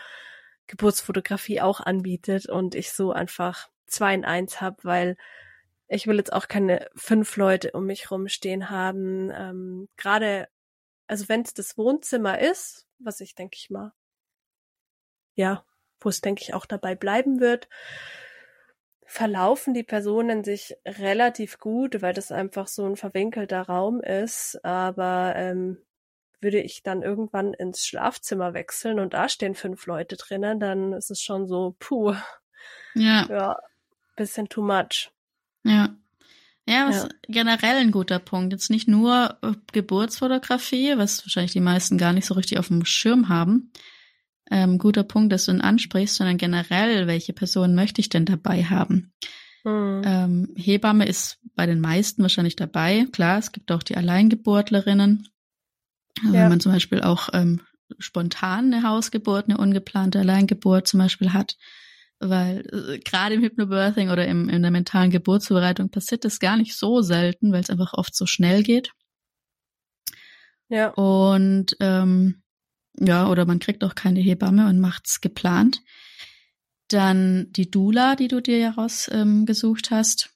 Geburtsfotografie 0.67 1.61
auch 1.61 1.81
anbietet 1.81 2.49
und 2.49 2.75
ich 2.75 2.93
so 2.93 3.12
einfach 3.12 3.69
zwei 3.87 4.15
in 4.15 4.25
eins 4.25 4.61
habe, 4.61 4.77
weil 4.85 5.17
ich 5.88 6.07
will 6.07 6.19
jetzt 6.19 6.33
auch 6.33 6.49
keine 6.49 6.88
fünf 6.95 7.37
Leute 7.37 7.73
um 7.73 7.87
mich 7.87 8.11
rumstehen 8.11 8.71
haben. 8.71 9.31
Ähm, 9.31 9.88
Gerade, 9.97 10.49
also 11.07 11.29
wenn 11.29 11.41
es 11.43 11.55
das 11.55 11.79
Wohnzimmer 11.79 12.38
ist, 12.38 12.87
was 12.99 13.21
ich 13.21 13.35
denke 13.35 13.57
ich 13.57 13.71
mal, 13.71 13.93
ja, 15.35 15.65
wo 16.00 16.11
es 16.11 16.21
denke 16.21 16.43
ich 16.43 16.55
auch 16.55 16.67
dabei 16.67 16.95
bleiben 16.95 17.41
wird, 17.41 17.69
verlaufen 19.11 19.73
die 19.73 19.83
Personen 19.83 20.45
sich 20.45 20.77
relativ 20.87 21.59
gut, 21.59 22.03
weil 22.03 22.12
das 22.12 22.31
einfach 22.31 22.69
so 22.69 22.85
ein 22.85 22.95
verwinkelter 22.95 23.62
Raum 23.62 24.03
ist. 24.03 24.62
Aber 24.62 25.33
ähm, 25.35 25.79
würde 26.43 26.61
ich 26.61 26.83
dann 26.83 27.03
irgendwann 27.03 27.55
ins 27.55 27.87
Schlafzimmer 27.87 28.53
wechseln 28.53 29.00
und 29.00 29.15
da 29.15 29.31
stehen 29.31 29.55
fünf 29.55 29.87
Leute 29.87 30.17
drinnen, 30.17 30.61
dann 30.61 30.93
ist 30.93 31.11
es 31.11 31.23
schon 31.23 31.49
so, 31.49 31.75
puh. 31.79 32.15
Ja. 32.95 33.27
Ja, 33.31 33.57
bisschen 34.15 34.50
too 34.50 34.62
much. 34.62 35.11
Ja. 35.65 35.97
Ja, 36.67 36.87
was 36.87 37.05
ja. 37.05 37.09
generell 37.29 37.77
ein 37.77 37.93
guter 37.93 38.19
Punkt. 38.19 38.53
Jetzt 38.53 38.69
nicht 38.69 38.88
nur 38.88 39.38
äh, 39.41 39.53
Geburtsfotografie, 39.73 40.99
was 40.99 41.25
wahrscheinlich 41.25 41.53
die 41.53 41.61
meisten 41.61 41.97
gar 41.97 42.12
nicht 42.12 42.27
so 42.27 42.35
richtig 42.35 42.59
auf 42.59 42.69
dem 42.69 42.85
Schirm 42.85 43.31
haben, 43.31 43.73
ähm, 44.50 44.78
guter 44.78 45.02
Punkt, 45.02 45.33
dass 45.33 45.47
du 45.47 45.52
ihn 45.52 45.61
ansprichst, 45.61 46.17
sondern 46.17 46.37
generell, 46.37 47.07
welche 47.07 47.33
Person 47.33 47.75
möchte 47.75 48.00
ich 48.00 48.09
denn 48.09 48.25
dabei 48.25 48.64
haben? 48.64 49.12
Mhm. 49.64 50.02
Ähm, 50.05 50.55
Hebamme 50.57 51.07
ist 51.07 51.38
bei 51.55 51.67
den 51.67 51.81
meisten 51.81 52.23
wahrscheinlich 52.23 52.57
dabei. 52.57 53.07
Klar, 53.12 53.38
es 53.38 53.52
gibt 53.52 53.71
auch 53.73 53.83
die 53.83 53.97
Alleingeburtlerinnen. 53.97 55.28
Also 56.23 56.35
ja. 56.35 56.43
Wenn 56.43 56.49
man 56.49 56.61
zum 56.61 56.73
Beispiel 56.73 57.02
auch 57.02 57.28
ähm, 57.33 57.61
spontan 57.99 58.73
eine 58.73 58.83
Hausgeburt, 58.83 59.49
eine 59.49 59.59
ungeplante 59.59 60.21
Alleingeburt 60.21 60.88
zum 60.88 60.99
Beispiel 60.99 61.33
hat, 61.33 61.57
weil 62.21 62.67
äh, 62.73 62.99
gerade 62.99 63.37
im 63.37 63.43
Hypnobirthing 63.43 64.11
oder 64.11 64.26
im, 64.26 64.49
in 64.49 64.62
der 64.62 64.71
mentalen 64.71 65.11
Geburtsvorbereitung 65.11 65.90
passiert 65.90 66.25
das 66.25 66.40
gar 66.40 66.57
nicht 66.57 66.76
so 66.76 67.02
selten, 67.02 67.52
weil 67.52 67.61
es 67.61 67.71
einfach 67.71 67.95
oft 67.95 68.14
so 68.14 68.26
schnell 68.26 68.62
geht. 68.62 68.93
Ja. 70.69 70.88
Und 70.90 71.76
ähm, 71.81 72.43
ja, 73.00 73.28
oder 73.28 73.47
man 73.47 73.59
kriegt 73.59 73.85
auch 73.85 73.95
keine 73.95 74.21
Hebamme 74.21 74.69
und 74.69 74.81
macht's 74.81 75.21
geplant. 75.21 75.83
Dann 76.88 77.52
die 77.52 77.71
Dula, 77.71 78.17
die 78.17 78.28
du 78.28 78.40
dir 78.40 78.59
ja 78.59 78.71
rausgesucht 78.71 79.90
ähm, 79.90 79.97
hast, 79.97 80.31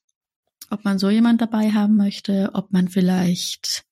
ob 0.70 0.84
man 0.84 0.98
so 0.98 1.10
jemand 1.10 1.40
dabei 1.40 1.72
haben 1.72 1.96
möchte, 1.96 2.50
ob 2.54 2.72
man 2.72 2.88
vielleicht 2.88 3.84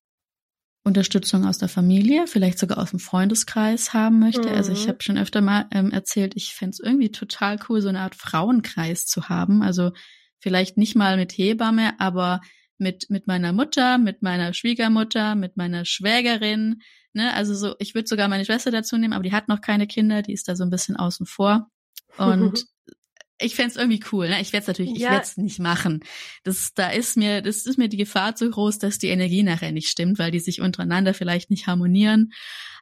Unterstützung 0.83 1.47
aus 1.47 1.59
der 1.59 1.69
Familie, 1.69 2.27
vielleicht 2.27 2.59
sogar 2.59 2.79
aus 2.79 2.91
dem 2.91 3.01
Freundeskreis 3.01 3.93
haben 3.93 4.19
möchte. 4.19 4.49
Mhm. 4.49 4.55
Also 4.55 4.73
ich 4.73 4.89
habe 4.89 5.03
schon 5.03 5.19
öfter 5.19 5.41
mal 5.41 5.67
ähm, 5.73 5.91
erzählt, 5.91 6.33
ich 6.37 6.55
fände 6.55 6.79
irgendwie 6.83 7.11
total 7.11 7.59
cool, 7.69 7.83
so 7.83 7.89
eine 7.89 8.01
Art 8.01 8.15
Frauenkreis 8.15 9.07
zu 9.07 9.29
haben. 9.29 9.63
Also 9.63 9.93
vielleicht 10.39 10.79
nicht 10.79 10.97
mal 10.97 11.17
mit 11.17 11.33
Hebamme, 11.33 11.99
aber 12.01 12.41
mit, 12.79 13.11
mit 13.11 13.27
meiner 13.27 13.53
Mutter, 13.53 13.99
mit 13.99 14.23
meiner 14.23 14.55
Schwiegermutter, 14.55 15.35
mit 15.35 15.59
meiner 15.59 15.85
Schwägerin, 15.85 16.81
Ne? 17.13 17.35
Also 17.35 17.55
so, 17.55 17.75
ich 17.79 17.95
würde 17.95 18.09
sogar 18.09 18.29
meine 18.29 18.45
Schwester 18.45 18.71
dazu 18.71 18.97
nehmen, 18.97 19.13
aber 19.13 19.25
die 19.25 19.33
hat 19.33 19.49
noch 19.49 19.61
keine 19.61 19.87
Kinder, 19.87 20.23
die 20.23 20.33
ist 20.33 20.49
da 20.49 20.57
so 20.57 20.65
ein 20.65 20.71
bisschen 20.71 20.97
außen 20.97 21.27
vor. 21.27 21.69
Und 22.17 22.65
ich 23.41 23.55
fände 23.55 23.79
irgendwie 23.79 24.03
cool. 24.13 24.29
Ne? 24.29 24.41
Ich 24.41 24.53
werde 24.53 24.63
es 24.63 24.69
natürlich, 24.69 24.91
ja. 24.93 24.97
ich 24.97 25.13
werde 25.13 25.25
es 25.25 25.37
nicht 25.37 25.59
machen. 25.59 26.05
Das, 26.45 26.73
da 26.75 26.91
ist 26.91 27.17
mir, 27.17 27.43
das 27.43 27.67
ist 27.67 27.79
mir 27.79 27.89
die 27.89 27.97
Gefahr 27.97 28.35
zu 28.35 28.51
groß, 28.51 28.79
dass 28.79 28.99
die 28.99 29.09
Energie 29.09 29.43
nachher 29.43 29.73
nicht 29.73 29.89
stimmt, 29.89 30.19
weil 30.19 30.31
die 30.31 30.41
sich 30.41 30.61
untereinander 30.61 31.15
vielleicht 31.15 31.51
nicht 31.51 31.67
harmonieren. 31.67 32.33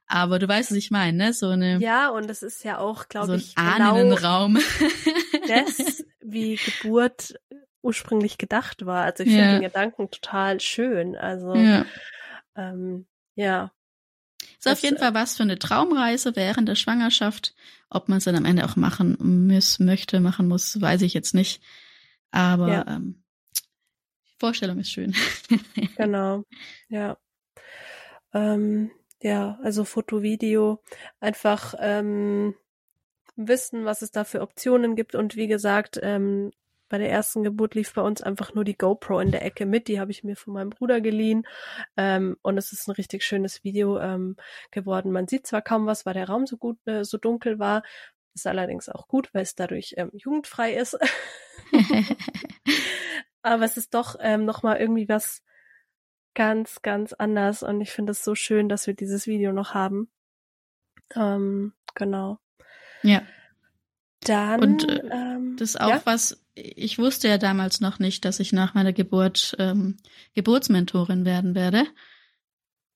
Aber 0.07 0.39
du 0.39 0.49
weißt, 0.49 0.71
was 0.71 0.79
ich 0.79 0.91
meine, 0.91 1.17
ne? 1.17 1.33
So 1.35 1.49
eine. 1.49 1.79
Ja, 1.81 2.09
und 2.09 2.29
das 2.29 2.43
ist 2.43 2.65
ja 2.65 2.79
auch, 2.79 3.09
glaube 3.09 3.27
so 3.27 3.35
ich, 3.35 3.55
genau 3.55 4.15
Raum. 4.15 4.59
das, 5.49 6.03
wie 6.21 6.57
Geburt 6.57 7.35
ursprünglich 7.83 8.39
gedacht 8.39 8.87
war. 8.87 9.05
Also 9.05 9.23
ich 9.23 9.31
ja. 9.31 9.39
finde 9.39 9.53
den 9.55 9.63
Gedanken 9.63 10.11
total 10.11 10.61
schön. 10.61 11.15
Also 11.15 11.55
ja. 11.55 11.85
Ähm, 12.57 13.07
ja, 13.35 13.71
ist 14.59 14.67
das, 14.67 14.79
auf 14.79 14.83
jeden 14.83 14.99
Fall 14.99 15.15
was 15.15 15.37
für 15.37 15.45
eine 15.45 15.59
Traumreise 15.59 16.35
während 16.37 16.69
der 16.69 16.75
Schwangerschaft. 16.75 17.55
Ob 17.91 18.09
man 18.09 18.19
es 18.19 18.25
dann 18.25 18.37
am 18.37 18.45
Ende 18.45 18.65
auch 18.65 18.77
machen 18.77 19.17
muss, 19.47 19.79
möchte, 19.79 20.21
machen 20.21 20.49
muss, 20.49 20.81
weiß 20.81 21.03
ich 21.03 21.15
jetzt 21.15 21.35
nicht. 21.35 21.63
Aber 22.31 22.69
ja. 22.69 22.87
ähm, 22.89 23.23
die 24.27 24.35
Vorstellung 24.39 24.79
ist 24.79 24.91
schön. 24.91 25.15
genau, 25.97 26.45
ja. 26.89 27.17
Ähm, 28.35 28.91
ja, 29.23 29.59
also 29.63 29.85
Foto, 29.85 30.23
Video, 30.23 30.83
einfach 31.21 31.75
ähm, 31.79 32.55
wissen, 33.37 33.85
was 33.85 34.03
es 34.03 34.11
da 34.11 34.25
für 34.25 34.43
Optionen 34.43 34.97
gibt 34.97 35.15
und 35.15 35.37
wie 35.37 35.47
gesagt, 35.47 35.99
ähm, 36.03 36.51
bei 36.89 36.99
der 36.99 37.11
ersten 37.11 37.43
Geburt 37.43 37.75
lief 37.75 37.93
bei 37.95 38.03
uns 38.03 38.23
einfach 38.23 38.55
nur 38.55 38.65
die 38.65 38.77
GoPro 38.77 39.21
in 39.21 39.31
der 39.31 39.45
Ecke 39.45 39.67
mit. 39.67 39.89
Die 39.89 40.01
habe 40.01 40.11
ich 40.11 40.25
mir 40.25 40.37
von 40.37 40.55
meinem 40.55 40.71
Bruder 40.71 41.01
geliehen. 41.01 41.47
Ähm, 41.97 42.37
und 42.43 42.59
es 42.59 42.73
ist 42.73 42.89
ein 42.89 42.93
richtig 42.93 43.25
schönes 43.25 43.65
Video 43.65 43.99
ähm, 43.99 44.37
geworden. 44.71 45.13
Man 45.13 45.29
sieht 45.29 45.47
zwar 45.47 45.63
kaum 45.63 45.87
was, 45.87 46.07
weil 46.07 46.15
der 46.15 46.29
Raum 46.29 46.47
so 46.47 46.57
gut, 46.57 46.79
äh, 46.87 47.05
so 47.05 47.19
dunkel 47.19 47.59
war. 47.59 47.83
Ist 48.35 48.47
allerdings 48.47 48.89
auch 48.89 49.09
gut, 49.09 49.33
weil 49.35 49.43
es 49.43 49.55
dadurch 49.55 49.95
ähm, 49.97 50.11
jugendfrei 50.15 50.75
ist. 50.75 50.99
Aber 53.43 53.65
es 53.65 53.77
ist 53.77 53.95
doch 53.95 54.17
ähm, 54.21 54.45
nochmal 54.45 54.79
irgendwie 54.79 55.09
was 55.09 55.43
ganz, 56.35 56.83
ganz 56.83 57.13
anders. 57.13 57.63
Und 57.63 57.81
ich 57.81 57.91
finde 57.91 58.13
es 58.13 58.25
so 58.25 58.35
schön, 58.35 58.69
dass 58.69 58.87
wir 58.87 58.95
dieses 58.95 59.27
Video 59.27 59.53
noch 59.53 59.75
haben. 59.75 60.11
Ähm, 61.15 61.73
genau. 61.95 62.39
Ja. 63.03 63.23
Dann. 64.21 64.61
Und 64.61 64.89
äh, 64.89 65.03
ähm, 65.11 65.57
das 65.57 65.71
ist 65.71 65.81
auch 65.81 65.89
ja? 65.89 66.01
was, 66.05 66.41
ich 66.59 66.99
wusste 66.99 67.29
ja 67.29 67.39
damals 67.39 67.81
noch 67.81 67.99
nicht, 67.99 68.25
dass 68.25 68.41
ich 68.41 68.53
nach 68.53 68.75
meiner 68.75 68.93
Geburt 68.93 69.57
ähm, 69.59 69.97
Geburtsmentorin 70.35 71.25
werden 71.25 71.55
werde. 71.55 71.87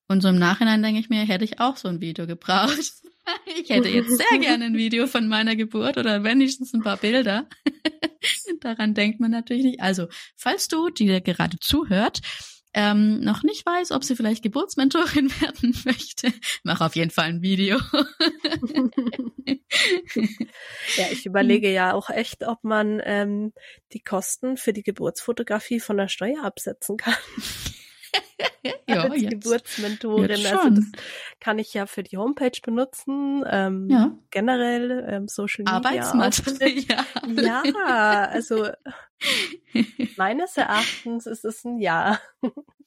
Und 0.07 0.21
so 0.21 0.27
im 0.27 0.37
Nachhinein 0.37 0.83
denke 0.83 0.99
ich 0.99 1.09
mir, 1.09 1.21
hätte 1.21 1.45
ich 1.45 1.59
auch 1.59 1.77
so 1.77 1.87
ein 1.87 2.01
Video 2.01 2.27
gebraucht. 2.27 2.77
ich 3.57 3.69
hätte 3.69 3.89
jetzt 3.89 4.17
sehr 4.17 4.39
gerne 4.39 4.65
ein 4.65 4.75
Video 4.77 5.07
von 5.07 5.27
meiner 5.27 5.55
Geburt 5.55 5.97
oder 5.97 6.23
wenigstens 6.23 6.73
ein 6.73 6.83
paar 6.83 6.97
Bilder. 6.97 7.47
Daran 8.61 8.93
denkt 8.93 9.19
man 9.19 9.31
natürlich 9.31 9.63
nicht. 9.63 9.81
Also, 9.81 10.07
falls 10.35 10.67
du, 10.67 10.89
die 10.89 11.05
gerade 11.23 11.57
zuhört, 11.59 12.21
ähm, 12.73 13.19
noch 13.19 13.43
nicht 13.43 13.65
weiß, 13.65 13.91
ob 13.91 14.03
sie 14.03 14.15
vielleicht 14.15 14.43
Geburtsmentorin 14.43 15.29
werden 15.41 15.75
möchte, 15.85 16.33
mach 16.63 16.81
auf 16.81 16.95
jeden 16.95 17.11
Fall 17.11 17.25
ein 17.25 17.41
Video. 17.41 17.77
ja, 20.97 21.05
ich 21.11 21.25
überlege 21.25 21.71
ja 21.71 21.93
auch 21.93 22.09
echt, 22.09 22.45
ob 22.45 22.63
man 22.63 23.01
ähm, 23.03 23.53
die 23.93 24.01
Kosten 24.01 24.57
für 24.57 24.73
die 24.73 24.83
Geburtsfotografie 24.83 25.79
von 25.79 25.97
der 25.97 26.07
Steuer 26.07 26.43
absetzen 26.43 26.97
kann. 26.97 27.15
ja, 28.89 29.03
als 29.03 29.21
jetzt, 29.21 29.31
Geburtsmentorin. 29.31 30.29
Jetzt 30.29 30.53
also 30.53 30.69
das 30.69 30.85
kann 31.39 31.59
ich 31.59 31.73
ja 31.73 31.85
für 31.85 32.03
die 32.03 32.17
Homepage 32.17 32.59
benutzen, 32.63 33.43
ähm, 33.47 33.89
ja. 33.89 34.11
generell 34.31 35.05
ähm, 35.07 35.27
Social 35.27 35.63
Media. 35.63 35.75
Arbeitsmaterial. 35.75 37.05
Ja, 37.43 38.29
also 38.29 38.69
meines 40.17 40.57
Erachtens 40.57 41.25
ist 41.25 41.45
es 41.45 41.63
ein 41.63 41.79
Ja. 41.79 42.19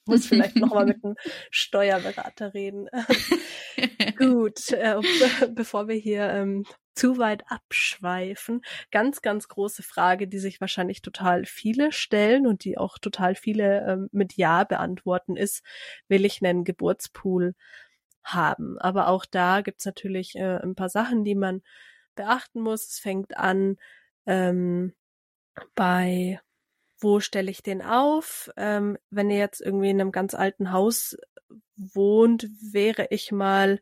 Muss 0.07 0.25
vielleicht 0.27 0.55
nochmal 0.55 0.85
mit 0.85 1.03
einem 1.03 1.15
Steuerberater 1.51 2.53
reden. 2.53 2.87
Gut, 4.17 4.71
äh, 4.71 4.95
bevor 5.49 5.87
wir 5.87 5.95
hier 5.95 6.29
ähm, 6.29 6.65
zu 6.95 7.17
weit 7.19 7.43
abschweifen. 7.47 8.61
Ganz, 8.91 9.21
ganz 9.21 9.47
große 9.47 9.83
Frage, 9.83 10.27
die 10.27 10.39
sich 10.39 10.59
wahrscheinlich 10.59 11.01
total 11.01 11.45
viele 11.45 11.91
stellen 11.91 12.47
und 12.47 12.63
die 12.63 12.77
auch 12.77 12.97
total 12.97 13.35
viele 13.35 13.85
ähm, 13.87 14.09
mit 14.11 14.33
Ja 14.35 14.63
beantworten, 14.63 15.37
ist, 15.37 15.63
will 16.07 16.25
ich 16.25 16.43
einen 16.43 16.63
Geburtspool 16.63 17.53
haben? 18.23 18.79
Aber 18.79 19.07
auch 19.09 19.25
da 19.25 19.61
gibt's 19.61 19.85
natürlich 19.85 20.35
äh, 20.35 20.57
ein 20.57 20.75
paar 20.75 20.89
Sachen, 20.89 21.23
die 21.23 21.35
man 21.35 21.61
beachten 22.15 22.61
muss. 22.61 22.87
Es 22.87 22.99
fängt 22.99 23.37
an 23.37 23.77
ähm, 24.25 24.93
bei 25.75 26.39
wo 26.99 27.19
stelle 27.19 27.51
ich 27.51 27.61
den 27.63 27.81
auf? 27.81 28.49
Ähm, 28.57 28.97
wenn 29.09 29.29
ihr 29.29 29.37
jetzt 29.37 29.61
irgendwie 29.61 29.89
in 29.89 30.01
einem 30.01 30.11
ganz 30.11 30.33
alten 30.33 30.71
Haus 30.71 31.17
wohnt, 31.75 32.47
wäre 32.61 33.07
ich 33.11 33.31
mal 33.31 33.79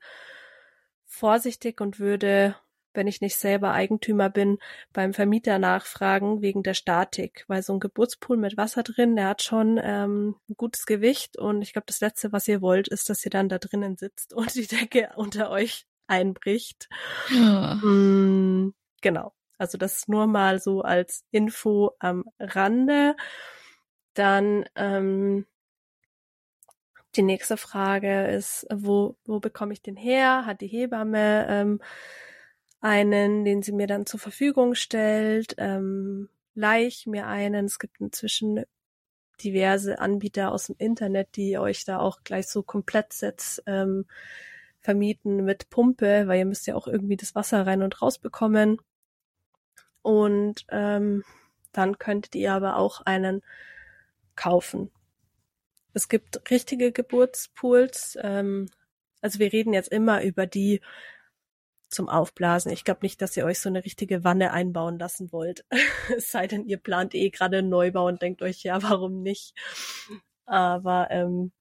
vorsichtig 1.05 1.79
und 1.79 1.99
würde, 1.99 2.55
wenn 2.93 3.07
ich 3.07 3.21
nicht 3.21 3.37
selber 3.37 3.71
Eigentümer 3.71 4.29
bin, 4.29 4.57
beim 4.91 5.13
Vermieter 5.13 5.59
nachfragen 5.59 6.41
wegen 6.41 6.63
der 6.63 6.73
Statik, 6.73 7.45
weil 7.47 7.63
so 7.63 7.73
ein 7.73 7.79
Geburtspool 7.79 8.37
mit 8.37 8.57
Wasser 8.57 8.83
drin, 8.83 9.15
der 9.15 9.27
hat 9.29 9.43
schon 9.43 9.79
ähm, 9.81 10.35
ein 10.49 10.55
gutes 10.57 10.85
Gewicht 10.85 11.37
und 11.37 11.61
ich 11.61 11.73
glaube, 11.73 11.85
das 11.87 12.01
Letzte, 12.01 12.31
was 12.31 12.47
ihr 12.47 12.61
wollt, 12.61 12.87
ist, 12.87 13.09
dass 13.09 13.23
ihr 13.25 13.31
dann 13.31 13.49
da 13.49 13.59
drinnen 13.59 13.97
sitzt 13.97 14.33
und 14.33 14.53
die 14.55 14.67
Decke 14.67 15.11
unter 15.15 15.49
euch 15.49 15.85
einbricht. 16.07 16.89
Ja. 17.29 17.75
Mm, 17.75 18.73
genau. 19.01 19.33
Also 19.57 19.77
das 19.77 20.07
nur 20.07 20.27
mal 20.27 20.59
so 20.59 20.81
als 20.81 21.23
Info 21.31 21.91
am 21.99 22.25
Rande. 22.39 23.15
Dann 24.13 24.65
ähm, 24.75 25.45
die 27.15 27.21
nächste 27.21 27.57
Frage 27.57 28.27
ist, 28.27 28.67
wo, 28.73 29.15
wo 29.25 29.39
bekomme 29.39 29.73
ich 29.73 29.81
den 29.81 29.95
her? 29.95 30.45
Hat 30.45 30.61
die 30.61 30.67
Hebamme 30.67 31.47
ähm, 31.49 31.81
einen, 32.81 33.45
den 33.45 33.61
sie 33.61 33.71
mir 33.71 33.87
dann 33.87 34.05
zur 34.05 34.19
Verfügung 34.19 34.75
stellt? 34.75 35.55
Ähm, 35.57 36.29
leih 36.55 36.91
mir 37.05 37.27
einen? 37.27 37.65
Es 37.65 37.79
gibt 37.79 37.99
inzwischen 38.01 38.63
diverse 39.43 39.99
Anbieter 39.99 40.51
aus 40.51 40.67
dem 40.67 40.75
Internet, 40.77 41.35
die 41.35 41.57
euch 41.57 41.85
da 41.85 41.99
auch 41.99 42.23
gleich 42.23 42.47
so 42.47 42.63
Komplettsets 42.63 43.61
ähm, 43.65 44.05
vermieten 44.79 45.43
mit 45.43 45.69
Pumpe, 45.69 46.27
weil 46.27 46.39
ihr 46.39 46.45
müsst 46.45 46.67
ja 46.67 46.75
auch 46.75 46.87
irgendwie 46.87 47.17
das 47.17 47.35
Wasser 47.35 47.65
rein 47.65 47.81
und 47.81 48.01
raus 48.01 48.19
bekommen. 48.19 48.79
Und 50.05 50.67
ähm, 50.69 51.23
dann 51.71 51.97
könntet 51.97 52.35
ihr 52.35 52.53
aber 52.53 52.77
auch 52.77 53.01
einen 53.01 53.41
kaufen. 54.35 54.91
Es 55.93 56.09
gibt 56.09 56.51
richtige 56.51 56.91
Geburtspools. 56.91 58.15
Ähm, 58.21 58.69
also 59.21 59.39
wir 59.39 59.51
reden 59.51 59.73
jetzt 59.73 59.91
immer 59.91 60.21
über 60.21 60.45
die 60.45 60.79
zum 61.89 62.07
Aufblasen. 62.07 62.71
Ich 62.71 62.83
glaube 62.83 62.99
nicht, 63.01 63.19
dass 63.19 63.35
ihr 63.35 63.45
euch 63.45 63.59
so 63.59 63.67
eine 63.67 63.83
richtige 63.83 64.23
Wanne 64.23 64.51
einbauen 64.51 64.99
lassen 64.99 65.31
wollt. 65.31 65.65
es 66.15 66.29
sei 66.29 66.45
denn, 66.45 66.67
ihr 66.67 66.77
plant 66.77 67.15
eh 67.15 67.31
gerade 67.31 67.57
einen 67.57 67.69
Neubau 67.69 68.05
und 68.05 68.21
denkt 68.21 68.43
euch, 68.43 68.61
ja, 68.61 68.83
warum 68.83 69.23
nicht? 69.23 69.55
Aber 70.45 71.07
ähm, 71.09 71.51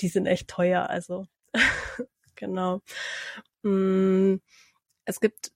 die 0.00 0.08
sind 0.08 0.24
echt 0.24 0.48
teuer, 0.48 0.88
also 0.88 1.26
genau. 2.36 2.80
Mm, 3.62 4.36
es 5.04 5.20
gibt 5.20 5.52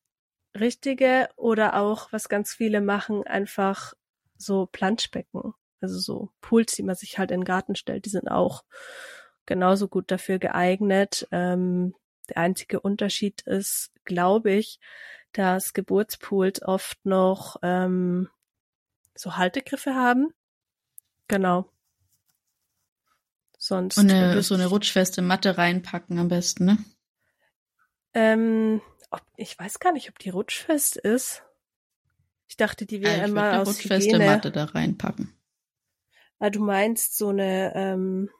richtige 0.60 1.28
oder 1.36 1.76
auch, 1.76 2.12
was 2.12 2.28
ganz 2.28 2.52
viele 2.54 2.80
machen, 2.80 3.26
einfach 3.26 3.94
so 4.36 4.66
Planschbecken. 4.66 5.54
Also 5.80 5.98
so 5.98 6.30
Pools, 6.40 6.74
die 6.74 6.82
man 6.82 6.94
sich 6.94 7.18
halt 7.18 7.30
in 7.30 7.40
den 7.40 7.44
Garten 7.44 7.76
stellt, 7.76 8.06
die 8.06 8.10
sind 8.10 8.28
auch 8.28 8.64
genauso 9.44 9.88
gut 9.88 10.10
dafür 10.10 10.38
geeignet. 10.38 11.28
Ähm, 11.30 11.94
der 12.28 12.38
einzige 12.38 12.80
Unterschied 12.80 13.42
ist, 13.42 13.92
glaube 14.04 14.52
ich, 14.52 14.80
dass 15.32 15.74
Geburtspools 15.74 16.62
oft 16.62 17.04
noch 17.04 17.56
ähm, 17.62 18.28
so 19.14 19.36
Haltegriffe 19.36 19.94
haben. 19.94 20.32
Genau. 21.28 21.70
Sonst. 23.58 23.98
Und 23.98 24.10
eine, 24.10 24.42
so 24.42 24.54
eine 24.54 24.66
rutschfeste 24.66 25.22
Matte 25.22 25.58
reinpacken 25.58 26.18
am 26.18 26.28
besten, 26.28 26.64
ne? 26.64 26.78
Ähm, 28.14 28.80
ob, 29.16 29.22
ich 29.36 29.58
weiß 29.58 29.78
gar 29.80 29.92
nicht, 29.92 30.08
ob 30.08 30.18
die 30.18 30.30
rutschfest 30.30 30.96
ist. 30.96 31.42
Ich 32.48 32.56
dachte, 32.56 32.86
die 32.86 33.02
wäre 33.02 33.18
ja, 33.18 33.24
immer 33.24 33.50
eine 33.50 33.62
aus 33.62 33.68
rutschfeste 33.68 34.14
Hygiene. 34.14 34.26
Matte 34.26 34.50
da 34.50 34.64
reinpacken. 34.64 35.32
Ah, 36.38 36.50
du 36.50 36.60
meinst 36.60 37.16
so 37.16 37.28
eine, 37.28 37.72
ähm, 37.74 38.30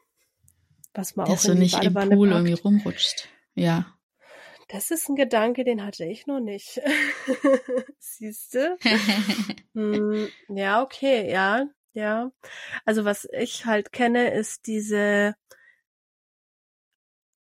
was 0.95 1.17
man 1.17 1.27
Dass 1.27 1.47
auch 1.47 1.51
in 1.51 1.57
du 1.57 1.63
nicht 1.63 1.83
im 1.83 1.95
Pool 1.95 2.05
packt. 2.05 2.13
irgendwie 2.13 2.53
rumrutscht. 2.53 3.29
Ja. 3.55 3.87
Das 4.69 4.91
ist 4.91 5.09
ein 5.09 5.17
Gedanke, 5.17 5.65
den 5.65 5.85
hatte 5.85 6.05
ich 6.05 6.27
noch 6.27 6.41
nicht. 6.41 6.81
Siehst 7.99 8.55
du? 8.55 8.77
hm, 9.75 10.29
ja, 10.49 10.83
okay, 10.83 11.31
ja, 11.31 11.67
ja. 11.93 12.31
Also 12.85 13.05
was 13.05 13.29
ich 13.33 13.65
halt 13.65 13.93
kenne, 13.93 14.35
ist 14.35 14.67
diese 14.67 15.35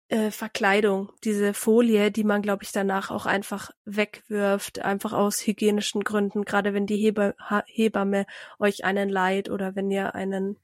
äh, 0.08 0.30
Verkleidung, 0.30 1.12
diese 1.24 1.54
Folie, 1.54 2.12
die 2.12 2.24
man, 2.24 2.41
glaube 2.41 2.63
ich, 2.63 2.72
danach 2.72 3.10
auch 3.10 3.26
einfach 3.26 3.72
wegwirft, 3.86 4.80
einfach 4.80 5.13
aus 5.13 5.46
hygienischen 5.46 6.04
Gründen, 6.04 6.46
gerade 6.46 6.74
wenn 6.74 6.86
die 6.86 6.98
Heba 6.98 7.34
Hebamme 7.65 8.26
euch 8.60 8.86
einen 8.86 9.10
leiht 9.10 9.50
oder 9.50 9.76
wenn 9.76 9.89
ihr 9.89 10.13
einen 10.13 10.58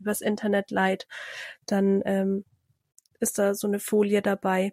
übers 0.00 0.20
Internet 0.20 0.70
leiht, 0.70 1.06
dann 1.66 2.02
ähm, 2.04 2.44
ist 3.20 3.38
da 3.38 3.54
so 3.54 3.66
eine 3.66 3.78
Folie 3.78 4.22
dabei. 4.22 4.72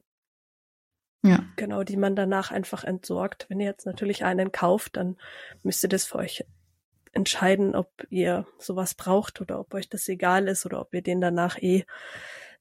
Ja. 1.24 1.44
Genau, 1.56 1.84
die 1.84 1.98
man 1.98 2.16
danach 2.16 2.52
einfach 2.52 2.84
entsorgt. 2.84 3.48
Wenn 3.50 3.60
ihr 3.60 3.66
jetzt 3.66 3.88
natürlich 3.88 4.24
einen 4.24 4.52
kauft, 4.52 4.98
dann 4.98 5.18
müsst 5.64 5.84
ihr 5.84 5.90
das 5.90 6.06
für 6.06 6.20
euch 6.20 6.46
entscheiden, 7.14 7.76
ob 7.76 7.90
ihr 8.10 8.46
sowas 8.60 8.94
braucht 8.94 9.42
oder 9.42 9.60
ob 9.60 9.74
euch 9.74 9.90
das 9.90 10.08
egal 10.08 10.48
ist 10.48 10.66
oder 10.66 10.82
ob 10.82 10.94
ihr 10.94 11.02
den 11.02 11.22
danach 11.22 11.58
eh 11.62 11.86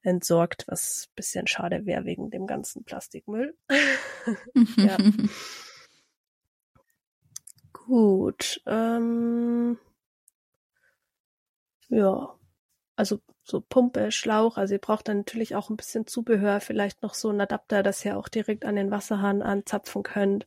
entsorgt, 0.05 0.65
was 0.69 1.09
bisschen 1.17 1.47
schade 1.47 1.87
wäre 1.87 2.05
wegen 2.05 2.31
dem 2.31 2.47
ganzen 2.47 2.85
Plastikmüll. 2.85 3.57
ja. 4.77 4.99
Gut. 7.73 8.63
Ähm, 8.67 9.79
ja. 11.89 12.35
Also 12.97 13.21
so 13.43 13.61
Pumpe, 13.61 14.13
Schlauch, 14.13 14.57
also 14.57 14.75
ihr 14.75 14.81
braucht 14.81 15.09
dann 15.09 15.19
natürlich 15.19 15.57
auch 15.57 15.69
ein 15.69 15.77
bisschen 15.77 16.07
Zubehör, 16.07 16.61
vielleicht 16.61 17.03
noch 17.03 17.13
so 17.13 17.31
ein 17.31 17.41
Adapter, 17.41 17.83
dass 17.83 18.05
ihr 18.05 18.17
auch 18.17 18.29
direkt 18.29 18.65
an 18.65 18.77
den 18.77 18.91
Wasserhahn 18.91 19.43
anzapfen 19.43 20.03
könnt. 20.03 20.47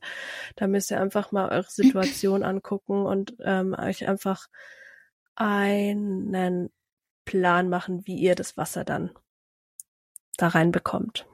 Da 0.56 0.66
müsst 0.66 0.90
ihr 0.90 1.00
einfach 1.00 1.30
mal 1.30 1.50
eure 1.50 1.70
Situation 1.70 2.42
angucken 2.42 3.06
und 3.06 3.36
ähm, 3.40 3.74
euch 3.78 4.08
einfach 4.08 4.48
einen 5.36 6.70
Plan 7.24 7.68
machen, 7.68 8.06
wie 8.06 8.16
ihr 8.16 8.34
das 8.34 8.56
Wasser 8.56 8.84
dann 8.84 9.12
da 10.38 10.48
reinbekommt. 10.48 11.26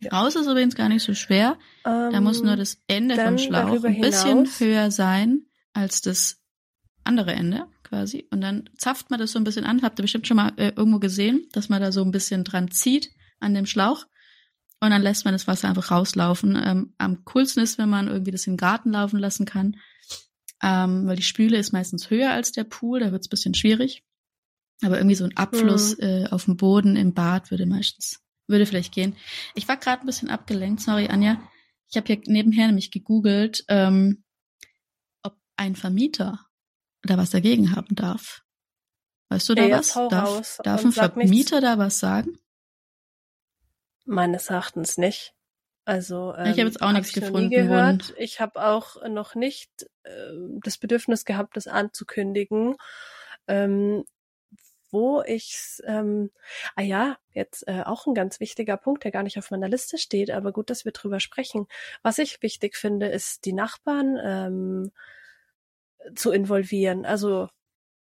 Ja. 0.00 0.10
Raus 0.10 0.34
ist 0.34 0.46
übrigens 0.46 0.74
gar 0.74 0.88
nicht 0.88 1.04
so 1.04 1.14
schwer. 1.14 1.56
Ähm, 1.84 2.10
da 2.12 2.20
muss 2.20 2.42
nur 2.42 2.52
ähm, 2.52 2.58
das 2.58 2.78
Ende 2.86 3.16
vom 3.16 3.38
Schlauch 3.38 3.84
ein 3.84 4.00
bisschen 4.00 4.46
höher 4.58 4.90
sein 4.90 5.46
als 5.72 6.02
das 6.02 6.42
andere 7.04 7.32
Ende 7.32 7.66
quasi. 7.82 8.26
Und 8.30 8.40
dann 8.40 8.68
zapft 8.76 9.10
man 9.10 9.20
das 9.20 9.32
so 9.32 9.38
ein 9.38 9.44
bisschen 9.44 9.64
an. 9.64 9.82
Habt 9.82 9.98
ihr 9.98 10.02
bestimmt 10.02 10.26
schon 10.26 10.36
mal 10.36 10.52
äh, 10.56 10.72
irgendwo 10.76 10.98
gesehen, 10.98 11.48
dass 11.52 11.68
man 11.68 11.80
da 11.80 11.92
so 11.92 12.02
ein 12.02 12.10
bisschen 12.10 12.44
dran 12.44 12.70
zieht 12.70 13.10
an 13.40 13.54
dem 13.54 13.66
Schlauch. 13.66 14.06
Und 14.80 14.90
dann 14.90 15.02
lässt 15.02 15.24
man 15.24 15.32
das 15.32 15.46
Wasser 15.46 15.68
einfach 15.68 15.90
rauslaufen. 15.90 16.60
Ähm, 16.62 16.94
am 16.98 17.24
coolsten 17.24 17.60
ist, 17.60 17.78
wenn 17.78 17.88
man 17.88 18.08
irgendwie 18.08 18.32
das 18.32 18.46
im 18.46 18.56
Garten 18.56 18.90
laufen 18.90 19.18
lassen 19.18 19.46
kann. 19.46 19.76
Ähm, 20.62 21.06
weil 21.06 21.16
die 21.16 21.22
Spüle 21.22 21.56
ist 21.56 21.72
meistens 21.72 22.10
höher 22.10 22.32
als 22.32 22.52
der 22.52 22.64
Pool, 22.64 23.00
da 23.00 23.12
wird 23.12 23.22
es 23.22 23.28
bisschen 23.28 23.54
schwierig. 23.54 24.04
Aber 24.82 24.98
irgendwie 24.98 25.16
so 25.16 25.24
ein 25.24 25.36
Abfluss 25.36 25.96
mhm. 25.96 26.04
äh, 26.04 26.26
auf 26.28 26.44
dem 26.44 26.56
Boden 26.56 26.96
im 26.96 27.14
Bad 27.14 27.50
würde 27.50 27.66
meistens, 27.66 28.20
würde 28.46 28.66
vielleicht 28.66 28.92
gehen. 28.92 29.16
Ich 29.54 29.66
war 29.68 29.76
gerade 29.76 30.02
ein 30.02 30.06
bisschen 30.06 30.28
abgelenkt, 30.28 30.82
sorry, 30.82 31.08
Anja. 31.08 31.40
Ich 31.88 31.96
habe 31.96 32.06
hier 32.06 32.20
nebenher 32.26 32.66
nämlich 32.66 32.90
gegoogelt, 32.90 33.64
ähm, 33.68 34.24
ob 35.22 35.36
ein 35.56 35.76
Vermieter 35.76 36.40
da 37.02 37.16
was 37.16 37.30
dagegen 37.30 37.74
haben 37.74 37.94
darf. 37.94 38.42
Weißt 39.28 39.48
du 39.48 39.54
da 39.54 39.64
ja, 39.64 39.78
was? 39.78 39.92
Darf, 39.94 40.60
darf 40.62 40.84
ein 40.84 40.92
Vermieter 40.92 41.60
da 41.60 41.78
was 41.78 41.98
sagen? 41.98 42.38
Meines 44.04 44.50
Erachtens 44.50 44.98
nicht. 44.98 45.34
Also 45.84 46.34
ähm, 46.36 46.46
ich 46.46 46.58
habe 46.58 46.68
jetzt 46.68 46.82
auch 46.82 46.92
nichts 46.92 47.12
gefunden. 47.12 47.50
Gehört. 47.50 48.12
Ich 48.18 48.40
habe 48.40 48.64
auch 48.64 48.96
noch 49.08 49.34
nicht 49.34 49.70
äh, 50.02 50.32
das 50.62 50.78
Bedürfnis 50.78 51.24
gehabt, 51.24 51.56
das 51.56 51.66
anzukündigen. 51.66 52.76
Ähm, 53.46 54.04
wo 54.90 55.22
ich, 55.26 55.80
ähm, 55.84 56.30
ah 56.74 56.82
ja, 56.82 57.18
jetzt 57.32 57.66
äh, 57.68 57.82
auch 57.84 58.06
ein 58.06 58.14
ganz 58.14 58.40
wichtiger 58.40 58.76
Punkt, 58.76 59.04
der 59.04 59.10
gar 59.10 59.22
nicht 59.22 59.38
auf 59.38 59.50
meiner 59.50 59.68
Liste 59.68 59.98
steht, 59.98 60.30
aber 60.30 60.52
gut, 60.52 60.70
dass 60.70 60.84
wir 60.84 60.92
drüber 60.92 61.20
sprechen. 61.20 61.66
Was 62.02 62.18
ich 62.18 62.42
wichtig 62.42 62.76
finde, 62.76 63.06
ist 63.08 63.44
die 63.44 63.52
Nachbarn 63.52 64.18
ähm, 64.22 64.92
zu 66.14 66.30
involvieren. 66.30 67.04
Also 67.04 67.48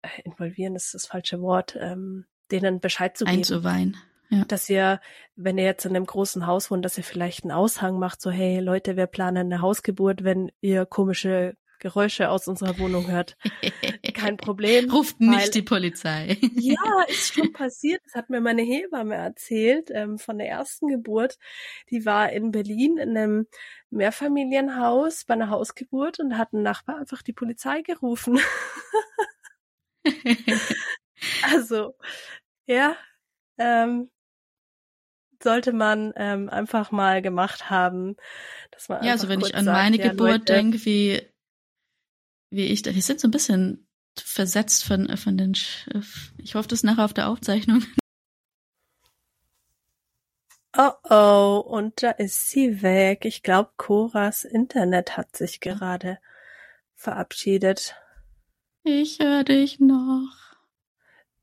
äh, 0.01 0.21
involvieren 0.23 0.75
ist 0.75 0.93
das 0.93 1.05
falsche 1.05 1.41
Wort, 1.41 1.77
ähm, 1.79 2.25
denen 2.51 2.79
Bescheid 2.79 3.17
zu 3.17 3.25
geben. 3.25 3.37
Einzuweihen. 3.37 3.97
Ja. 4.29 4.43
Dass 4.45 4.69
ihr, 4.69 4.99
wenn 5.35 5.57
ihr 5.57 5.65
jetzt 5.65 5.85
in 5.85 5.95
einem 5.95 6.05
großen 6.05 6.47
Haus 6.47 6.71
wohnt, 6.71 6.83
dass 6.83 6.97
ihr 6.97 7.03
vielleicht 7.03 7.43
einen 7.43 7.51
Aushang 7.51 7.99
macht, 7.99 8.21
so 8.21 8.31
hey 8.31 8.59
Leute, 8.59 8.97
wir 8.97 9.05
planen 9.07 9.51
eine 9.51 9.61
Hausgeburt, 9.61 10.23
wenn 10.23 10.51
ihr 10.61 10.85
komische 10.85 11.55
Geräusche 11.79 12.29
aus 12.29 12.47
unserer 12.47 12.77
Wohnung 12.79 13.09
hört. 13.09 13.37
kein 14.13 14.37
Problem. 14.37 14.89
Ruft 14.89 15.15
weil, 15.19 15.29
nicht 15.29 15.55
die 15.55 15.61
Polizei. 15.61 16.37
ja, 16.55 17.03
ist 17.07 17.33
schon 17.33 17.53
passiert. 17.53 18.01
Das 18.05 18.15
hat 18.15 18.29
mir 18.29 18.41
meine 18.41 18.61
Hebamme 18.61 19.15
erzählt 19.15 19.89
ähm, 19.91 20.17
von 20.17 20.37
der 20.37 20.47
ersten 20.47 20.87
Geburt. 20.87 21.37
Die 21.89 22.05
war 22.05 22.31
in 22.31 22.51
Berlin 22.51 22.97
in 22.97 23.17
einem 23.17 23.47
Mehrfamilienhaus 23.89 25.25
bei 25.25 25.33
einer 25.33 25.49
Hausgeburt 25.49 26.19
und 26.19 26.37
hat 26.37 26.53
ein 26.53 26.63
Nachbar 26.63 26.97
einfach 26.97 27.21
die 27.21 27.33
Polizei 27.33 27.81
gerufen. 27.81 28.39
also, 31.43 31.95
ja, 32.67 32.95
ähm, 33.57 34.09
sollte 35.45 35.73
man 35.73 36.13
ähm, 36.15 36.49
einfach 36.49 36.91
mal 36.91 37.21
gemacht 37.21 37.69
haben. 37.69 38.15
Dass 38.71 38.89
man 38.89 39.03
ja, 39.03 39.13
also 39.13 39.29
wenn 39.29 39.41
ich 39.41 39.55
an 39.55 39.65
sagt, 39.65 39.77
meine 39.77 39.97
ja, 39.97 40.09
Geburt 40.09 40.49
denke, 40.49 40.83
wie, 40.85 41.21
wie 42.55 42.65
ich, 42.65 42.85
wir 42.85 43.01
sind 43.01 43.19
so 43.19 43.27
ein 43.27 43.31
bisschen 43.31 43.87
versetzt 44.17 44.85
von, 44.85 45.17
von 45.17 45.37
den, 45.37 45.55
Sch 45.55 45.89
ich 46.37 46.55
hoffe, 46.55 46.67
das 46.67 46.83
nachher 46.83 47.05
auf 47.05 47.13
der 47.13 47.29
Aufzeichnung. 47.29 47.83
Oh 50.77 50.91
oh, 51.09 51.63
und 51.65 52.03
da 52.03 52.11
ist 52.11 52.49
sie 52.49 52.81
weg. 52.81 53.23
Ich 53.23 53.43
glaube, 53.43 53.71
Coras 53.77 54.43
Internet 54.43 55.15
hat 55.15 55.33
sich 55.33 55.61
gerade 55.61 56.19
verabschiedet. 56.95 57.95
Ich 58.83 59.19
höre 59.19 59.45
dich 59.45 59.79
noch. 59.79 60.57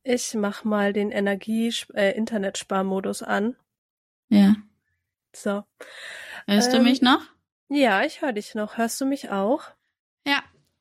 Ich 0.02 0.34
mach 0.34 0.64
mal 0.64 0.92
den 0.92 1.10
Energie-Internetsparmodus 1.10 3.22
äh, 3.22 3.26
an. 3.26 3.56
Ja. 4.28 4.56
So. 5.34 5.64
Hörst 6.46 6.74
ähm, 6.74 6.78
du 6.78 6.82
mich 6.82 7.00
noch? 7.00 7.22
Ja, 7.70 8.04
ich 8.04 8.20
höre 8.20 8.34
dich 8.34 8.54
noch. 8.54 8.76
Hörst 8.76 9.00
du 9.00 9.06
mich 9.06 9.30
auch? 9.30 9.70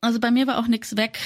Also 0.01 0.19
bei 0.19 0.31
mir 0.31 0.47
war 0.47 0.59
auch 0.59 0.67
nichts 0.67 0.97
weg. 0.97 1.19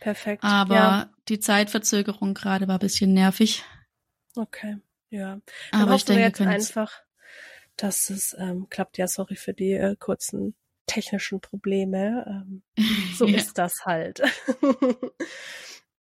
Perfekt. 0.00 0.44
Aber 0.44 0.74
ja. 0.74 1.10
die 1.28 1.40
Zeitverzögerung 1.40 2.34
gerade 2.34 2.68
war 2.68 2.76
ein 2.76 2.80
bisschen 2.80 3.12
nervig. 3.12 3.64
Okay, 4.34 4.78
ja. 5.10 5.40
Dann 5.70 5.82
Aber 5.82 5.94
ich 5.94 6.04
denke, 6.04 6.22
jetzt 6.22 6.40
einfach, 6.40 6.92
dass 7.76 8.10
es 8.10 8.34
ähm, 8.38 8.68
klappt. 8.70 8.98
Ja, 8.98 9.06
sorry 9.06 9.36
für 9.36 9.52
die 9.52 9.72
äh, 9.72 9.96
kurzen 9.96 10.54
technischen 10.86 11.40
Probleme. 11.40 12.24
Ähm, 12.26 12.62
so 13.16 13.26
ja. 13.26 13.38
ist 13.38 13.58
das 13.58 13.84
halt. 13.84 14.22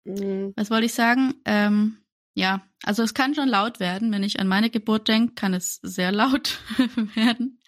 Mm. 0.08 0.50
Was 0.54 0.70
wollte 0.70 0.86
ich 0.86 0.94
sagen? 0.94 1.34
Ähm, 1.44 1.98
ja, 2.36 2.62
also 2.82 3.02
es 3.02 3.14
kann 3.14 3.34
schon 3.34 3.48
laut 3.48 3.80
werden. 3.80 4.12
Wenn 4.12 4.22
ich 4.22 4.38
an 4.38 4.46
meine 4.46 4.68
Geburt 4.68 5.08
denke, 5.08 5.32
kann 5.34 5.54
es 5.54 5.80
sehr 5.82 6.12
laut 6.12 6.58
werden. 7.14 7.62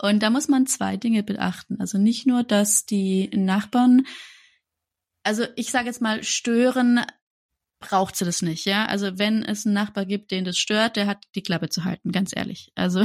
Und 0.00 0.22
da 0.22 0.30
muss 0.30 0.48
man 0.48 0.66
zwei 0.66 0.96
Dinge 0.96 1.22
beachten. 1.22 1.76
Also 1.80 1.98
nicht 1.98 2.26
nur, 2.26 2.42
dass 2.42 2.86
die 2.86 3.28
Nachbarn, 3.34 4.06
also 5.22 5.44
ich 5.54 5.70
sage 5.70 5.88
jetzt 5.88 6.00
mal, 6.00 6.24
stören 6.24 7.04
braucht 7.78 8.16
sie 8.16 8.24
das 8.24 8.40
nicht, 8.40 8.64
ja. 8.64 8.86
Also 8.86 9.18
wenn 9.18 9.44
es 9.44 9.66
einen 9.66 9.74
Nachbar 9.74 10.06
gibt, 10.06 10.30
den 10.30 10.46
das 10.46 10.56
stört, 10.56 10.96
der 10.96 11.06
hat 11.06 11.22
die 11.34 11.42
Klappe 11.42 11.68
zu 11.68 11.84
halten, 11.84 12.10
ganz 12.10 12.34
ehrlich. 12.34 12.72
Also. 12.74 13.00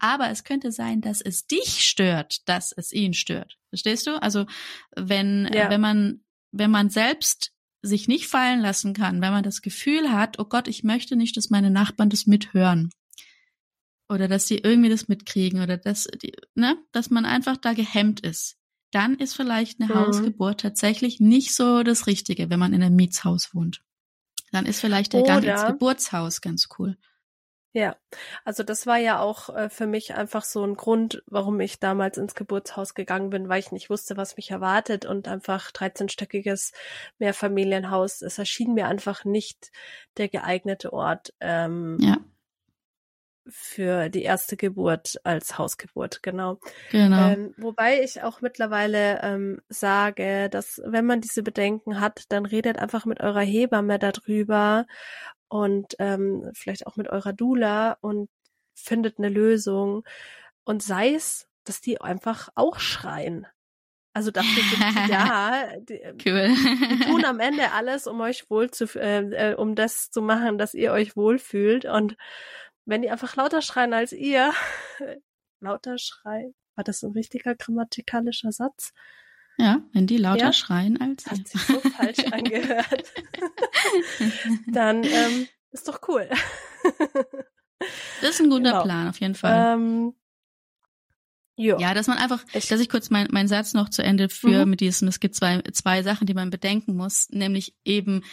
Aber 0.00 0.30
es 0.30 0.42
könnte 0.42 0.72
sein, 0.72 1.02
dass 1.02 1.20
es 1.20 1.46
dich 1.46 1.86
stört, 1.86 2.48
dass 2.48 2.72
es 2.72 2.94
ihn 2.94 3.12
stört. 3.12 3.58
Verstehst 3.68 4.06
du? 4.06 4.22
Also 4.22 4.46
wenn, 4.96 5.50
ja. 5.52 5.68
wenn 5.68 5.82
man, 5.82 6.24
wenn 6.50 6.70
man 6.70 6.88
selbst 6.88 7.53
sich 7.84 8.08
nicht 8.08 8.28
fallen 8.28 8.60
lassen 8.60 8.94
kann, 8.94 9.20
wenn 9.20 9.32
man 9.32 9.44
das 9.44 9.60
Gefühl 9.62 10.10
hat, 10.10 10.38
oh 10.38 10.44
Gott, 10.44 10.68
ich 10.68 10.84
möchte 10.84 11.16
nicht, 11.16 11.36
dass 11.36 11.50
meine 11.50 11.70
Nachbarn 11.70 12.10
das 12.10 12.26
mithören. 12.26 12.90
Oder 14.08 14.28
dass 14.28 14.46
sie 14.46 14.58
irgendwie 14.58 14.88
das 14.88 15.08
mitkriegen 15.08 15.62
oder 15.62 15.76
dass, 15.76 16.04
die, 16.22 16.32
ne, 16.54 16.76
dass 16.92 17.10
man 17.10 17.24
einfach 17.24 17.56
da 17.56 17.72
gehemmt 17.72 18.20
ist. 18.20 18.56
Dann 18.90 19.16
ist 19.16 19.34
vielleicht 19.34 19.80
eine 19.80 19.92
mhm. 19.92 19.98
Hausgeburt 19.98 20.60
tatsächlich 20.60 21.20
nicht 21.20 21.54
so 21.54 21.82
das 21.82 22.06
Richtige, 22.06 22.48
wenn 22.50 22.58
man 22.58 22.72
in 22.72 22.82
einem 22.82 22.96
Mietshaus 22.96 23.54
wohnt. 23.54 23.82
Dann 24.52 24.66
ist 24.66 24.80
vielleicht 24.80 25.12
der 25.12 25.22
oder, 25.22 25.40
Gang 25.40 25.44
ins 25.44 25.66
Geburtshaus 25.66 26.40
ganz 26.40 26.68
cool. 26.78 26.96
Ja, 27.76 27.96
also 28.44 28.62
das 28.62 28.86
war 28.86 28.98
ja 28.98 29.18
auch 29.18 29.48
äh, 29.48 29.68
für 29.68 29.88
mich 29.88 30.14
einfach 30.14 30.44
so 30.44 30.64
ein 30.64 30.76
Grund, 30.76 31.24
warum 31.26 31.58
ich 31.58 31.80
damals 31.80 32.18
ins 32.18 32.36
Geburtshaus 32.36 32.94
gegangen 32.94 33.30
bin, 33.30 33.48
weil 33.48 33.58
ich 33.58 33.72
nicht 33.72 33.90
wusste, 33.90 34.16
was 34.16 34.36
mich 34.36 34.52
erwartet 34.52 35.06
und 35.06 35.26
einfach 35.26 35.72
13-stöckiges 35.72 36.72
Mehrfamilienhaus. 37.18 38.22
Es 38.22 38.38
erschien 38.38 38.74
mir 38.74 38.86
einfach 38.86 39.24
nicht 39.24 39.72
der 40.18 40.28
geeignete 40.28 40.92
Ort 40.92 41.34
ähm, 41.40 41.98
ja. 42.00 42.18
für 43.48 44.08
die 44.08 44.22
erste 44.22 44.56
Geburt 44.56 45.16
als 45.24 45.58
Hausgeburt, 45.58 46.22
genau. 46.22 46.60
Genau. 46.92 47.30
Ähm, 47.30 47.54
wobei 47.56 48.04
ich 48.04 48.22
auch 48.22 48.40
mittlerweile 48.40 49.20
ähm, 49.22 49.60
sage, 49.68 50.48
dass 50.48 50.80
wenn 50.86 51.06
man 51.06 51.20
diese 51.20 51.42
Bedenken 51.42 51.98
hat, 51.98 52.26
dann 52.28 52.46
redet 52.46 52.78
einfach 52.78 53.04
mit 53.04 53.20
eurer 53.20 53.40
Hebamme 53.42 53.98
darüber 53.98 54.86
und 55.54 55.94
ähm, 56.00 56.50
vielleicht 56.52 56.84
auch 56.88 56.96
mit 56.96 57.08
eurer 57.10 57.32
Dula 57.32 57.96
und 58.00 58.28
findet 58.74 59.18
eine 59.18 59.28
Lösung 59.28 60.02
und 60.64 60.82
sei 60.82 61.14
es, 61.14 61.46
dass 61.62 61.80
die 61.80 62.00
einfach 62.00 62.48
auch 62.56 62.80
schreien. 62.80 63.46
Also 64.14 64.32
dafür 64.32 64.64
sind 64.64 64.82
die 64.82 65.12
da. 65.12 65.76
Die, 65.88 66.00
cool. 66.26 66.48
die 66.48 67.04
tun 67.04 67.24
am 67.24 67.38
Ende 67.38 67.70
alles, 67.70 68.08
um 68.08 68.20
euch 68.20 68.50
wohl 68.50 68.68
zu, 68.72 68.86
äh, 68.98 69.52
äh, 69.52 69.54
um 69.54 69.76
das 69.76 70.10
zu 70.10 70.22
machen, 70.22 70.58
dass 70.58 70.74
ihr 70.74 70.90
euch 70.90 71.14
wohlfühlt. 71.14 71.84
Und 71.84 72.16
wenn 72.84 73.02
die 73.02 73.10
einfach 73.10 73.36
lauter 73.36 73.62
schreien 73.62 73.92
als 73.92 74.10
ihr, 74.10 74.52
lauter 75.60 75.98
schreien, 75.98 76.52
war 76.74 76.82
das 76.82 77.04
ein 77.04 77.12
richtiger 77.12 77.54
grammatikalischer 77.54 78.50
Satz? 78.50 78.92
Ja, 79.56 79.82
wenn 79.92 80.06
die 80.06 80.16
lauter 80.16 80.46
ja, 80.46 80.52
schreien 80.52 81.00
als. 81.00 81.26
Hat 81.26 81.46
sich 81.46 81.60
so 81.60 81.80
falsch 81.80 82.18
angehört. 82.32 83.04
Dann 84.66 85.04
ähm, 85.04 85.46
ist 85.70 85.86
doch 85.86 86.00
cool. 86.08 86.28
das 88.20 88.30
ist 88.30 88.40
ein 88.40 88.50
guter 88.50 88.70
genau. 88.70 88.82
Plan, 88.82 89.08
auf 89.08 89.20
jeden 89.20 89.34
Fall. 89.34 89.74
Ähm, 89.74 90.14
jo. 91.56 91.78
Ja, 91.78 91.94
dass 91.94 92.08
man 92.08 92.18
einfach, 92.18 92.44
ich, 92.52 92.66
dass 92.66 92.80
ich 92.80 92.88
kurz 92.88 93.10
meinen 93.10 93.28
mein 93.30 93.46
Satz 93.46 93.74
noch 93.74 93.88
zu 93.88 94.02
Ende 94.02 94.28
führe 94.28 94.64
mhm. 94.64 94.70
mit 94.70 94.80
diesem, 94.80 95.06
es 95.06 95.20
gibt 95.20 95.36
zwei, 95.36 95.62
zwei 95.72 96.02
Sachen, 96.02 96.26
die 96.26 96.34
man 96.34 96.50
bedenken 96.50 96.96
muss, 96.96 97.28
nämlich 97.30 97.76
eben, 97.84 98.24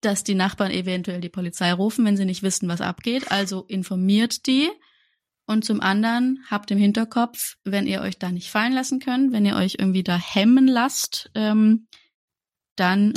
dass 0.00 0.24
die 0.24 0.34
Nachbarn 0.34 0.70
eventuell 0.70 1.20
die 1.20 1.28
Polizei 1.28 1.72
rufen, 1.72 2.04
wenn 2.04 2.16
sie 2.16 2.24
nicht 2.24 2.42
wissen, 2.42 2.68
was 2.68 2.80
abgeht. 2.80 3.30
Also 3.30 3.64
informiert 3.68 4.46
die 4.46 4.70
und 5.46 5.64
zum 5.64 5.80
anderen 5.80 6.44
habt 6.50 6.70
im 6.70 6.78
Hinterkopf, 6.78 7.56
wenn 7.64 7.86
ihr 7.86 8.00
euch 8.00 8.18
da 8.18 8.30
nicht 8.30 8.50
fallen 8.50 8.72
lassen 8.72 9.00
könnt, 9.00 9.32
wenn 9.32 9.44
ihr 9.44 9.56
euch 9.56 9.76
irgendwie 9.78 10.02
da 10.02 10.16
hemmen 10.16 10.66
lasst, 10.68 11.30
ähm, 11.34 11.88
dann, 12.76 13.12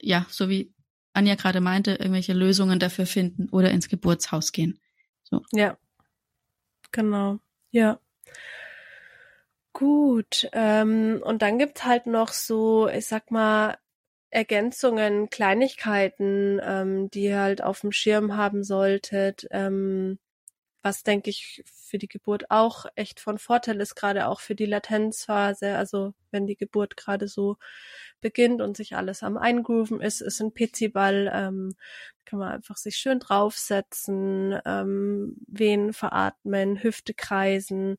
ja, 0.00 0.26
so 0.30 0.48
wie 0.48 0.72
Anja 1.12 1.34
gerade 1.34 1.60
meinte, 1.60 1.92
irgendwelche 1.92 2.32
Lösungen 2.32 2.78
dafür 2.78 3.06
finden 3.06 3.48
oder 3.50 3.70
ins 3.70 3.88
Geburtshaus 3.88 4.52
gehen. 4.52 4.80
So. 5.22 5.42
Ja. 5.52 5.76
Genau. 6.92 7.38
Ja. 7.70 8.00
Gut. 9.72 10.48
Ähm, 10.52 11.20
und 11.24 11.42
dann 11.42 11.58
gibt's 11.58 11.84
halt 11.84 12.06
noch 12.06 12.28
so, 12.32 12.88
ich 12.88 13.06
sag 13.06 13.30
mal, 13.30 13.78
Ergänzungen, 14.30 15.28
Kleinigkeiten, 15.28 16.60
ähm, 16.62 17.10
die 17.10 17.24
ihr 17.24 17.40
halt 17.40 17.62
auf 17.62 17.80
dem 17.80 17.92
Schirm 17.92 18.36
haben 18.36 18.62
solltet. 18.62 19.46
Ähm, 19.50 20.18
was 20.82 21.02
denke 21.02 21.30
ich 21.30 21.62
für 21.66 21.98
die 21.98 22.08
Geburt 22.08 22.50
auch 22.50 22.86
echt 22.94 23.20
von 23.20 23.38
Vorteil 23.38 23.80
ist, 23.80 23.94
gerade 23.94 24.26
auch 24.26 24.40
für 24.40 24.54
die 24.54 24.66
Latenzphase. 24.66 25.76
Also 25.76 26.14
wenn 26.30 26.46
die 26.46 26.56
Geburt 26.56 26.96
gerade 26.96 27.28
so 27.28 27.56
beginnt 28.20 28.60
und 28.62 28.76
sich 28.76 28.96
alles 28.96 29.22
am 29.22 29.36
Eingrooven 29.36 30.00
ist, 30.00 30.20
ist 30.20 30.40
ein 30.40 30.52
Pizziball, 30.52 31.30
ähm, 31.32 31.74
kann 32.24 32.38
man 32.38 32.52
einfach 32.52 32.76
sich 32.76 32.96
schön 32.96 33.18
draufsetzen, 33.18 34.58
ähm, 34.64 35.36
Venen 35.46 35.92
veratmen, 35.92 36.82
Hüfte 36.82 37.12
kreisen. 37.12 37.96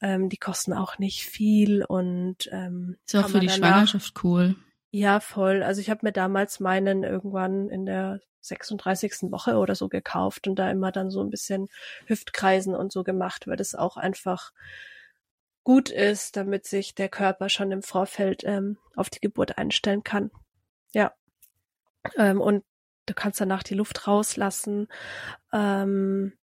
Ähm, 0.00 0.28
die 0.28 0.36
kosten 0.36 0.72
auch 0.72 0.98
nicht 0.98 1.24
viel 1.24 1.84
und 1.84 2.48
ähm, 2.52 2.96
ist 3.06 3.16
auch 3.16 3.28
für 3.28 3.40
die 3.40 3.48
Schwangerschaft 3.48 4.22
cool. 4.22 4.56
Ja, 4.96 5.18
voll. 5.18 5.64
Also 5.64 5.80
ich 5.80 5.90
habe 5.90 6.06
mir 6.06 6.12
damals 6.12 6.60
meinen 6.60 7.02
irgendwann 7.02 7.68
in 7.68 7.84
der 7.84 8.20
36. 8.42 9.32
Woche 9.32 9.56
oder 9.56 9.74
so 9.74 9.88
gekauft 9.88 10.46
und 10.46 10.54
da 10.54 10.70
immer 10.70 10.92
dann 10.92 11.10
so 11.10 11.20
ein 11.20 11.30
bisschen 11.30 11.66
Hüftkreisen 12.06 12.76
und 12.76 12.92
so 12.92 13.02
gemacht, 13.02 13.48
weil 13.48 13.56
das 13.56 13.74
auch 13.74 13.96
einfach 13.96 14.52
gut 15.64 15.90
ist, 15.90 16.36
damit 16.36 16.66
sich 16.66 16.94
der 16.94 17.08
Körper 17.08 17.48
schon 17.48 17.72
im 17.72 17.82
Vorfeld 17.82 18.44
ähm, 18.44 18.78
auf 18.94 19.10
die 19.10 19.18
Geburt 19.18 19.58
einstellen 19.58 20.04
kann. 20.04 20.30
Ja. 20.92 21.12
Ähm, 22.16 22.40
und 22.40 22.62
du 23.06 23.14
kannst 23.14 23.40
danach 23.40 23.64
die 23.64 23.74
Luft 23.74 24.06
rauslassen 24.06 24.86
ähm, 25.52 26.34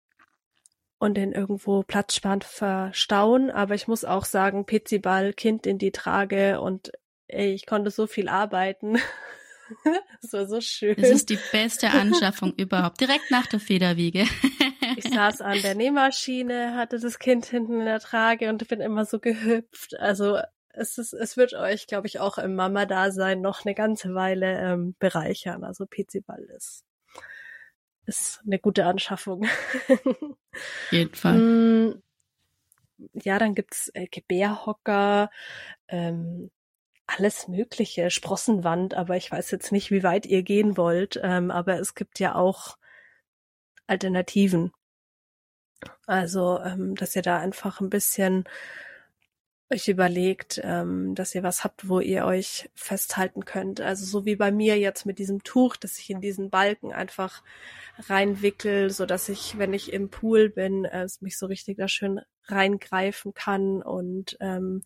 und 0.99 1.13
den 1.13 1.31
irgendwo 1.31 1.83
platzsparend 1.83 2.43
verstauen. 2.43 3.49
Aber 3.49 3.75
ich 3.75 3.87
muss 3.87 4.03
auch 4.03 4.25
sagen, 4.25 4.65
Pizziball, 4.65 5.31
Kind 5.31 5.65
in 5.65 5.77
die 5.77 5.93
Trage 5.93 6.59
und 6.59 6.91
ey, 7.31 7.53
ich 7.53 7.65
konnte 7.65 7.91
so 7.91 8.07
viel 8.07 8.27
arbeiten. 8.27 8.97
das 10.21 10.33
war 10.33 10.47
so 10.47 10.61
schön. 10.61 10.95
Es 10.97 11.09
ist 11.09 11.29
die 11.29 11.39
beste 11.51 11.89
Anschaffung 11.89 12.53
überhaupt. 12.55 12.99
Direkt 12.99 13.31
nach 13.31 13.47
der 13.47 13.59
Federwiege. 13.59 14.25
ich 14.97 15.09
saß 15.09 15.41
an 15.41 15.61
der 15.61 15.75
Nähmaschine, 15.75 16.75
hatte 16.75 16.99
das 16.99 17.19
Kind 17.19 17.45
hinten 17.45 17.79
in 17.79 17.85
der 17.85 17.99
Trage 17.99 18.49
und 18.49 18.67
bin 18.67 18.81
immer 18.81 19.05
so 19.05 19.19
gehüpft. 19.19 19.97
Also 19.99 20.39
es 20.73 20.97
ist, 20.97 21.13
es 21.13 21.37
wird 21.37 21.53
euch, 21.53 21.87
glaube 21.87 22.07
ich, 22.07 22.19
auch 22.19 22.37
im 22.37 22.55
Mama-Dasein 22.55 23.41
noch 23.41 23.65
eine 23.65 23.75
ganze 23.75 24.13
Weile 24.13 24.59
ähm, 24.59 24.95
bereichern. 24.99 25.63
Also 25.63 25.85
PC-Ball 25.85 26.43
ist, 26.55 26.85
ist 28.05 28.41
eine 28.45 28.59
gute 28.59 28.85
Anschaffung. 28.85 29.45
Jeden 30.91 31.13
Fall. 31.13 31.37
Mm, 31.37 32.01
ja, 33.13 33.39
dann 33.39 33.55
gibt's 33.55 33.89
äh, 33.93 34.07
Gebärhocker, 34.07 35.29
ähm, 35.87 36.51
alles 37.17 37.47
Mögliche, 37.47 38.09
Sprossenwand, 38.09 38.93
aber 38.93 39.17
ich 39.17 39.31
weiß 39.31 39.51
jetzt 39.51 39.71
nicht, 39.71 39.91
wie 39.91 40.03
weit 40.03 40.25
ihr 40.25 40.43
gehen 40.43 40.77
wollt. 40.77 41.19
Ähm, 41.23 41.51
aber 41.51 41.79
es 41.79 41.95
gibt 41.95 42.19
ja 42.19 42.35
auch 42.35 42.77
Alternativen. 43.87 44.71
Also, 46.05 46.59
ähm, 46.59 46.95
dass 46.95 47.15
ihr 47.15 47.21
da 47.21 47.39
einfach 47.39 47.81
ein 47.81 47.89
bisschen 47.89 48.45
euch 49.71 49.87
überlegt, 49.87 50.59
ähm, 50.63 51.15
dass 51.15 51.33
ihr 51.33 51.43
was 51.43 51.63
habt, 51.63 51.87
wo 51.87 51.99
ihr 51.99 52.25
euch 52.25 52.69
festhalten 52.75 53.45
könnt. 53.45 53.79
Also 53.81 54.05
so 54.05 54.25
wie 54.25 54.35
bei 54.35 54.51
mir 54.51 54.77
jetzt 54.77 55.05
mit 55.05 55.17
diesem 55.17 55.43
Tuch, 55.43 55.77
dass 55.77 55.97
ich 55.97 56.09
in 56.09 56.21
diesen 56.21 56.49
Balken 56.49 56.91
einfach 56.91 57.41
reinwickel, 58.09 58.89
so 58.89 59.05
dass 59.05 59.29
ich, 59.29 59.57
wenn 59.57 59.73
ich 59.73 59.93
im 59.93 60.09
Pool 60.09 60.49
bin, 60.49 60.85
äh, 60.85 61.07
mich 61.21 61.37
so 61.37 61.45
richtig 61.45 61.77
da 61.77 61.87
schön 61.87 62.19
reingreifen 62.45 63.33
kann 63.33 63.81
und 63.81 64.37
ähm, 64.41 64.83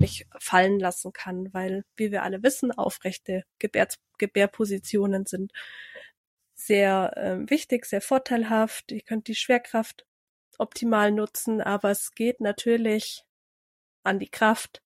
mich 0.00 0.26
fallen 0.38 0.80
lassen 0.80 1.12
kann, 1.12 1.52
weil, 1.52 1.84
wie 1.96 2.10
wir 2.10 2.22
alle 2.22 2.42
wissen, 2.42 2.72
aufrechte 2.72 3.44
Gebär 3.58 3.88
Gebärpositionen 4.18 5.24
sind 5.26 5.52
sehr 6.54 7.16
äh, 7.16 7.50
wichtig, 7.50 7.86
sehr 7.86 8.02
vorteilhaft. 8.02 8.92
Ihr 8.92 9.00
könnt 9.00 9.28
die 9.28 9.34
Schwerkraft 9.34 10.06
optimal 10.58 11.10
nutzen, 11.10 11.60
aber 11.60 11.90
es 11.90 12.14
geht 12.14 12.40
natürlich 12.40 13.24
an 14.02 14.18
die 14.18 14.28
Kraft. 14.28 14.82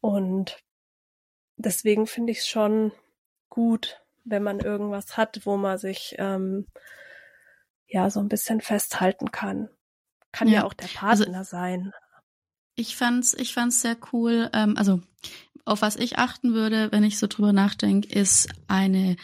Und 0.00 0.62
deswegen 1.56 2.06
finde 2.06 2.32
ich 2.32 2.38
es 2.38 2.48
schon 2.48 2.92
gut, 3.48 4.02
wenn 4.24 4.42
man 4.42 4.58
irgendwas 4.58 5.16
hat, 5.16 5.46
wo 5.46 5.56
man 5.56 5.78
sich 5.78 6.16
ähm, 6.18 6.66
ja 7.86 8.10
so 8.10 8.20
ein 8.20 8.28
bisschen 8.28 8.60
festhalten 8.60 9.30
kann. 9.30 9.68
Kann 10.32 10.48
ja, 10.48 10.60
ja 10.60 10.64
auch 10.64 10.74
der 10.74 10.86
also 10.86 11.24
Partner 11.24 11.38
also, 11.38 11.50
sein. 11.50 11.92
Ich 12.74 12.96
fand's, 12.96 13.34
ich 13.34 13.52
fand's 13.52 13.80
sehr 13.80 13.96
cool. 14.12 14.50
Ähm, 14.52 14.76
also 14.76 15.00
auf 15.64 15.82
was 15.82 15.96
ich 15.96 16.18
achten 16.18 16.54
würde, 16.54 16.90
wenn 16.90 17.04
ich 17.04 17.18
so 17.18 17.26
drüber 17.26 17.52
nachdenke, 17.52 18.08
ist 18.08 18.48
eine 18.66 19.16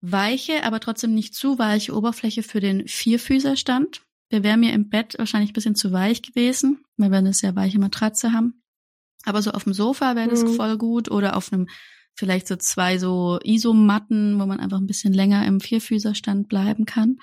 weiche, 0.00 0.64
aber 0.64 0.80
trotzdem 0.80 1.14
nicht 1.14 1.34
zu 1.34 1.58
weiche 1.58 1.94
Oberfläche 1.94 2.42
für 2.42 2.60
den 2.60 2.86
Vierfüßerstand. 2.86 4.02
Der 4.30 4.42
wäre 4.42 4.56
mir 4.56 4.72
im 4.72 4.88
Bett 4.88 5.14
wahrscheinlich 5.18 5.50
ein 5.50 5.54
bisschen 5.54 5.74
zu 5.74 5.92
weich 5.92 6.22
gewesen, 6.22 6.84
weil 6.96 7.10
wir 7.10 7.18
eine 7.18 7.34
sehr 7.34 7.54
weiche 7.56 7.78
Matratze 7.78 8.32
haben. 8.32 8.62
Aber 9.24 9.42
so 9.42 9.50
auf 9.50 9.64
dem 9.64 9.72
Sofa 9.72 10.16
wäre 10.16 10.28
das 10.28 10.44
mhm. 10.44 10.54
voll 10.54 10.78
gut 10.78 11.10
oder 11.10 11.36
auf 11.36 11.52
einem 11.52 11.68
vielleicht 12.14 12.48
so 12.48 12.56
zwei 12.56 12.98
so 12.98 13.38
Isomatten, 13.44 14.40
wo 14.40 14.46
man 14.46 14.60
einfach 14.60 14.78
ein 14.78 14.86
bisschen 14.86 15.12
länger 15.12 15.44
im 15.46 15.60
Vierfüßerstand 15.60 16.48
bleiben 16.48 16.86
kann. 16.86 17.18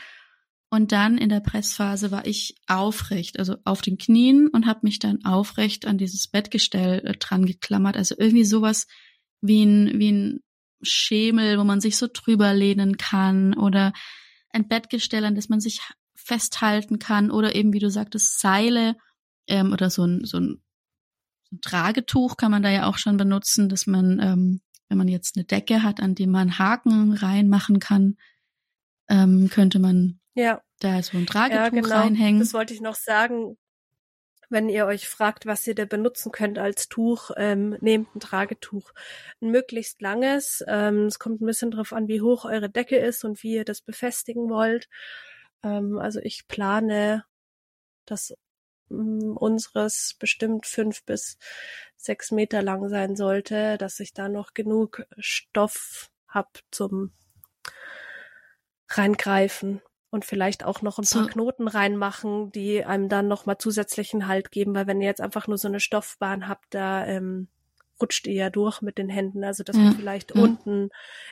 Und 0.74 0.92
dann 0.92 1.20
in 1.20 1.30
der 1.30 1.40
Pressphase 1.40 2.10
war 2.10 2.26
ich 2.26 2.56
aufrecht, 2.66 3.38
also 3.38 3.58
auf 3.64 3.84
den 3.84 4.00
Knien 4.00 4.48
und 4.48 4.66
habe 4.66 4.80
mich 4.82 4.98
dann 4.98 5.24
aufrecht 5.24 5.86
an 5.86 6.00
dieses 6.00 6.28
Bettgestell 6.28 7.06
äh, 7.06 7.16
dran 7.16 7.46
geklammert. 7.46 7.96
Also 7.96 8.16
irgendwie 8.18 8.44
sowas 8.44 8.88
wie 9.40 9.64
ein, 9.64 10.00
wie 10.00 10.12
ein 10.12 10.40
Schemel, 10.82 11.60
wo 11.60 11.64
man 11.64 11.80
sich 11.80 11.96
so 11.96 12.08
drüber 12.12 12.56
lehnen 12.56 12.98
kann 12.98 13.54
oder 13.54 13.94
ein 14.50 14.68
Bettgestell, 14.68 15.26
an 15.26 15.36
das 15.36 15.48
man 15.48 15.60
sich 15.60 15.80
festhalten 16.16 16.98
kann 16.98 17.30
oder 17.30 17.54
eben, 17.54 17.72
wie 17.72 17.78
du 17.78 17.92
sagtest, 17.92 18.40
Seile 18.40 18.96
ähm, 19.46 19.74
oder 19.74 19.92
so 19.92 20.08
ein, 20.08 20.26
so, 20.26 20.40
ein, 20.40 20.64
so 21.52 21.56
ein 21.56 21.62
Tragetuch 21.62 22.36
kann 22.36 22.50
man 22.50 22.64
da 22.64 22.72
ja 22.72 22.88
auch 22.88 22.98
schon 22.98 23.18
benutzen, 23.18 23.70
dass 23.70 23.86
man, 23.86 24.20
ähm, 24.20 24.62
wenn 24.90 24.98
man 24.98 25.08
jetzt 25.08 25.38
eine 25.38 25.46
Decke 25.46 25.84
hat, 25.84 26.00
an 26.02 26.16
die 26.16 26.26
man 26.26 26.58
Haken 26.58 27.14
reinmachen 27.14 27.78
kann, 27.78 28.16
ähm, 29.08 29.52
könnte 29.52 29.78
man 29.78 30.20
ja. 30.34 30.63
Da 30.84 31.02
so 31.02 31.18
ein 31.18 31.26
Tragetuch 31.26 31.56
ja, 31.56 31.70
genau. 31.70 31.96
reinhängen. 31.96 32.40
Das 32.40 32.54
wollte 32.54 32.74
ich 32.74 32.82
noch 32.82 32.96
sagen. 32.96 33.58
Wenn 34.50 34.70
ihr 34.70 34.86
euch 34.86 35.08
fragt, 35.08 35.48
was 35.48 35.66
ihr 35.66 35.74
da 35.74 35.86
benutzen 35.86 36.32
könnt 36.32 36.60
als 36.60 36.88
Tuch, 36.88 37.32
ähm, 37.38 37.76
nehmt 37.82 38.16
ein 38.16 38.20
Tragetuch. 38.20 38.92
Ein 39.42 39.50
möglichst 39.50 40.00
langes. 40.02 40.64
Ähm, 40.68 41.08
es 41.08 41.18
kommt 41.18 41.42
ein 41.42 41.48
bisschen 41.48 41.72
drauf 41.72 41.92
an, 41.92 42.08
wie 42.08 42.22
hoch 42.22 42.46
eure 42.46 42.70
Decke 42.70 42.98
ist 42.98 43.24
und 43.24 43.42
wie 43.42 43.56
ihr 43.56 43.66
das 43.66 43.82
befestigen 43.82 44.50
wollt. 44.50 44.90
Ähm, 45.64 45.98
also 45.98 46.20
ich 46.20 46.48
plane, 46.48 47.26
dass 48.06 48.36
ähm, 48.92 49.36
unseres 49.36 50.16
bestimmt 50.20 50.68
fünf 50.68 51.04
bis 51.04 51.38
sechs 51.96 52.30
Meter 52.30 52.62
lang 52.62 52.90
sein 52.90 53.16
sollte, 53.16 53.78
dass 53.80 54.00
ich 54.00 54.14
da 54.14 54.30
noch 54.30 54.54
genug 54.54 55.04
Stoff 55.18 56.12
hab 56.28 56.60
zum 56.70 57.12
reingreifen 58.90 59.82
und 60.14 60.26
vielleicht 60.26 60.64
auch 60.64 60.84
noch 60.84 61.00
ein 61.00 61.08
paar 61.10 61.28
Knoten 61.28 61.68
reinmachen, 61.68 62.52
die 62.52 62.86
einem 62.86 63.10
dann 63.10 63.28
noch 63.28 63.48
mal 63.48 63.58
zusätzlichen 63.58 64.28
Halt 64.28 64.52
geben, 64.52 64.76
weil 64.76 64.86
wenn 64.86 65.02
ihr 65.02 65.08
jetzt 65.08 65.22
einfach 65.22 65.48
nur 65.48 65.58
so 65.58 65.68
eine 65.68 65.80
Stoffbahn 65.80 66.48
habt, 66.48 66.76
da 66.76 67.04
ähm, 67.08 67.48
rutscht 68.00 68.28
ihr 68.28 68.34
ja 68.36 68.50
durch 68.52 68.84
mit 68.84 69.00
den 69.00 69.10
Händen, 69.10 69.44
also 69.44 69.64
dass 69.64 69.76
ja. 69.76 69.82
man 69.82 69.96
vielleicht 69.96 70.36
ja. 70.36 70.42
unten 70.44 70.90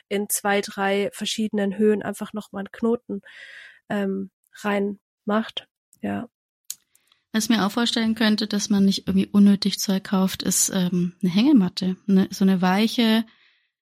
in 0.08 0.28
zwei, 0.28 0.60
drei 0.60 1.10
verschiedenen 1.12 1.78
Höhen 1.78 2.02
einfach 2.02 2.32
noch 2.32 2.50
mal 2.50 2.58
einen 2.58 2.72
Knoten 2.72 3.20
ähm, 3.88 4.32
rein 4.62 4.98
macht. 5.26 5.68
Ja. 6.00 6.28
Was 7.30 7.48
mir 7.48 7.64
auch 7.64 7.70
vorstellen 7.70 8.16
könnte, 8.16 8.48
dass 8.48 8.68
man 8.68 8.84
nicht 8.84 9.06
irgendwie 9.06 9.28
unnötig 9.28 9.78
Zeug 9.78 10.02
kauft, 10.02 10.42
ist 10.42 10.70
ähm, 10.74 11.14
eine 11.22 11.30
Hängematte. 11.30 11.96
Eine, 12.08 12.26
so 12.32 12.44
eine 12.44 12.60
weiche 12.60 13.24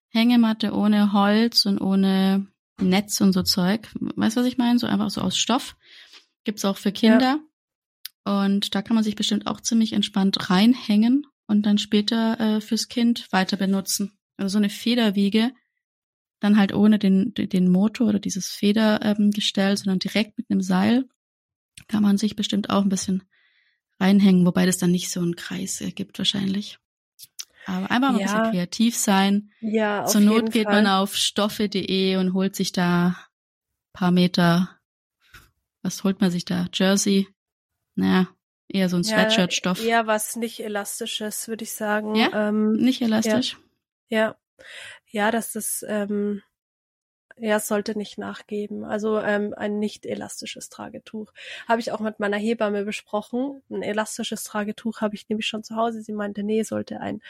Hängematte 0.09 0.73
ohne 0.73 1.11
Holz 1.11 1.65
und 1.65 1.81
ohne 1.81 2.50
Netz 2.89 3.21
und 3.21 3.33
so 3.33 3.43
Zeug. 3.43 3.89
Weißt 3.93 4.35
du, 4.35 4.41
was 4.41 4.47
ich 4.47 4.57
meine? 4.57 4.79
So 4.79 4.87
einfach 4.87 5.09
so 5.09 5.21
aus 5.21 5.37
Stoff. 5.37 5.75
Gibt's 6.43 6.65
auch 6.65 6.77
für 6.77 6.91
Kinder. 6.91 7.39
Ja. 8.25 8.43
Und 8.43 8.75
da 8.75 8.81
kann 8.81 8.95
man 8.95 9.03
sich 9.03 9.15
bestimmt 9.15 9.47
auch 9.47 9.61
ziemlich 9.61 9.93
entspannt 9.93 10.49
reinhängen 10.49 11.25
und 11.47 11.65
dann 11.65 11.77
später 11.77 12.39
äh, 12.39 12.61
fürs 12.61 12.87
Kind 12.87 13.31
weiter 13.31 13.57
benutzen. 13.57 14.11
Also 14.37 14.53
so 14.53 14.57
eine 14.57 14.69
Federwiege 14.69 15.51
dann 16.39 16.57
halt 16.57 16.73
ohne 16.73 16.97
den, 16.97 17.33
den 17.35 17.69
Motor 17.69 18.09
oder 18.09 18.19
dieses 18.19 18.47
Federgestell, 18.47 19.71
ähm, 19.71 19.77
sondern 19.77 19.99
direkt 19.99 20.37
mit 20.37 20.49
einem 20.49 20.61
Seil 20.61 21.07
kann 21.87 22.03
man 22.03 22.17
sich 22.17 22.35
bestimmt 22.35 22.69
auch 22.69 22.81
ein 22.81 22.89
bisschen 22.89 23.23
reinhängen, 23.99 24.45
wobei 24.45 24.65
das 24.65 24.77
dann 24.77 24.91
nicht 24.91 25.11
so 25.11 25.19
einen 25.21 25.35
Kreis 25.35 25.81
ergibt 25.81 26.17
wahrscheinlich. 26.17 26.79
Aber 27.65 27.91
einfach 27.91 28.11
mal 28.11 28.21
ja. 28.21 28.27
ein 28.27 28.41
bisschen 28.41 28.51
kreativ 28.51 28.97
sein. 28.97 29.51
Ja, 29.59 30.03
auf 30.03 30.11
Zur 30.11 30.21
Not 30.21 30.51
geht 30.51 30.65
Fall. 30.65 30.83
man 30.83 30.87
auf 30.87 31.15
stoffe.de 31.15 32.17
und 32.17 32.33
holt 32.33 32.55
sich 32.55 32.71
da 32.71 33.15
paar 33.93 34.11
Meter, 34.11 34.79
was 35.83 36.03
holt 36.03 36.21
man 36.21 36.31
sich 36.31 36.45
da? 36.45 36.67
Jersey? 36.73 37.27
Naja, 37.95 38.27
eher 38.67 38.89
so 38.89 38.97
ein 38.97 39.03
Sweatshirt-Stoff. 39.03 39.79
Ja, 39.83 39.85
eher 39.85 40.07
was 40.07 40.35
nicht 40.35 40.59
elastisches, 40.61 41.47
würde 41.47 41.63
ich 41.63 41.73
sagen. 41.73 42.15
Ja, 42.15 42.49
ähm, 42.49 42.73
nicht 42.73 43.01
elastisch? 43.01 43.57
Ja. 44.07 44.19
ja 44.19 44.35
ja, 45.11 45.31
dass 45.31 45.53
das 45.53 45.85
ähm, 45.87 46.41
ja, 47.37 47.57
es 47.57 47.67
sollte 47.67 47.97
nicht 47.97 48.17
nachgeben. 48.17 48.83
Also 48.83 49.19
ähm, 49.19 49.53
ein 49.55 49.79
nicht 49.79 50.05
elastisches 50.05 50.69
Tragetuch. 50.69 51.31
Habe 51.67 51.81
ich 51.81 51.91
auch 51.91 51.99
mit 51.99 52.19
meiner 52.19 52.37
Hebamme 52.37 52.83
besprochen. 52.85 53.61
Ein 53.69 53.81
elastisches 53.81 54.43
Tragetuch 54.43 55.01
habe 55.01 55.15
ich 55.15 55.27
nämlich 55.29 55.47
schon 55.47 55.63
zu 55.63 55.75
Hause. 55.75 56.01
Sie 56.01 56.13
meinte, 56.13 56.43
nee, 56.43 56.63
sollte 56.63 56.99
ein 56.99 57.21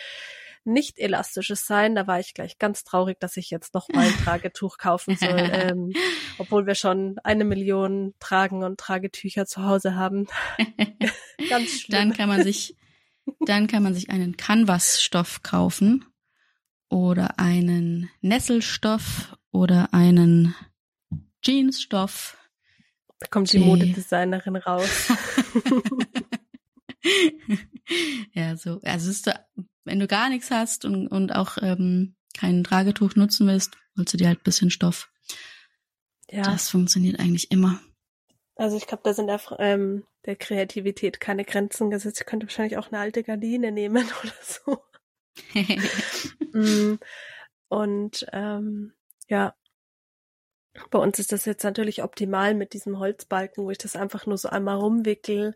nicht 0.64 1.00
elastisches 1.00 1.66
sein. 1.66 1.96
Da 1.96 2.08
war 2.08 2.20
ich 2.20 2.34
gleich 2.34 2.60
ganz 2.60 2.84
traurig, 2.84 3.20
dass 3.20 3.38
ich 3.38 3.50
jetzt 3.50 3.74
noch 3.74 3.90
mal 3.90 4.06
ein 4.06 4.14
Tragetuch 4.24 4.78
kaufen 4.78 5.16
soll, 5.16 5.50
ähm, 5.52 5.94
obwohl 6.38 6.66
wir 6.66 6.76
schon 6.76 7.18
eine 7.24 7.46
Million 7.46 8.14
Tragen 8.20 8.64
und 8.64 8.80
Tragetücher 8.80 9.46
zu 9.46 9.64
Hause 9.64 9.96
haben. 9.96 10.28
ganz 11.50 11.82
schlimm. 11.82 11.98
Dann 11.98 12.14
kann 12.14 12.30
man 12.30 12.44
sich, 12.44 12.76
dann 13.40 13.68
kann 13.68 13.84
man 13.84 13.94
sich 13.94 14.10
einen 14.10 14.38
Canvas-Stoff 14.38 15.42
kaufen 15.44 16.06
oder 16.90 17.40
einen 17.40 18.10
Nesselstoff 18.22 19.36
oder 19.52 19.94
einen 19.94 20.56
Jeansstoff. 21.44 22.38
Da 23.20 23.28
kommt 23.28 23.52
die, 23.54 23.60
die 23.60 23.66
Modedesignerin 23.66 24.56
raus. 24.56 25.12
ja, 28.34 28.56
so. 28.56 28.80
Also 28.84 29.10
ist 29.10 29.30
wenn 29.84 30.00
du 30.00 30.08
gar 30.08 30.30
nichts 30.30 30.52
hast 30.52 30.86
und, 30.86 31.08
und 31.08 31.36
auch 31.36 31.58
ähm, 31.62 32.16
kein 32.38 32.64
Tragetuch 32.64 33.16
nutzen 33.16 33.48
willst, 33.48 33.78
holst 33.98 34.14
du 34.14 34.18
dir 34.18 34.28
halt 34.28 34.40
ein 34.40 34.44
bisschen 34.44 34.70
Stoff. 34.70 35.12
Ja. 36.30 36.44
Das 36.44 36.70
funktioniert 36.70 37.20
eigentlich 37.20 37.52
immer. 37.52 37.82
Also 38.56 38.78
ich 38.78 38.88
glaube, 38.88 39.04
da 39.04 39.14
sind 39.14 39.28
der, 39.28 39.42
ähm, 39.60 40.06
der 40.26 40.36
Kreativität 40.36 41.20
keine 41.20 41.46
Grenzen 41.46 41.90
gesetzt. 41.90 42.22
Ich 42.22 42.26
könnte 42.26 42.48
wahrscheinlich 42.48 42.78
auch 42.78 42.88
eine 42.92 43.00
alte 43.00 43.24
Gardine 43.24 43.72
nehmen 43.72 44.08
oder 44.24 44.34
so. 44.42 44.84
Mm, 46.54 46.96
und 47.70 48.28
ähm, 48.34 48.92
ja, 49.32 49.56
bei 50.90 51.00
uns 51.00 51.20
ist 51.20 51.32
das 51.32 51.46
jetzt 51.46 51.64
natürlich 51.64 52.04
optimal 52.04 52.54
mit 52.54 52.74
diesem 52.74 53.00
Holzbalken, 53.00 53.64
wo 53.64 53.72
ich 53.72 53.78
das 53.78 53.96
einfach 53.96 54.26
nur 54.26 54.38
so 54.38 54.50
einmal 54.50 54.78
rumwickel. 54.78 55.56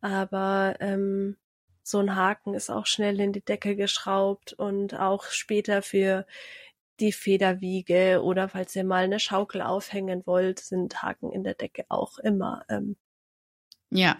Aber 0.00 0.76
ähm, 0.80 1.36
so 1.82 1.98
ein 1.98 2.16
Haken 2.16 2.54
ist 2.54 2.70
auch 2.70 2.86
schnell 2.86 3.20
in 3.20 3.32
die 3.32 3.44
Decke 3.44 3.76
geschraubt 3.76 4.52
und 4.52 4.94
auch 4.94 5.24
später 5.24 5.82
für 5.82 6.26
die 7.00 7.12
Federwiege 7.12 8.22
oder 8.22 8.48
falls 8.48 8.76
ihr 8.76 8.84
mal 8.84 9.04
eine 9.04 9.20
Schaukel 9.20 9.62
aufhängen 9.62 10.22
wollt, 10.26 10.60
sind 10.60 11.02
Haken 11.02 11.32
in 11.32 11.44
der 11.44 11.54
Decke 11.54 11.84
auch 11.88 12.18
immer. 12.18 12.64
Ähm, 12.68 12.96
ja, 13.90 14.18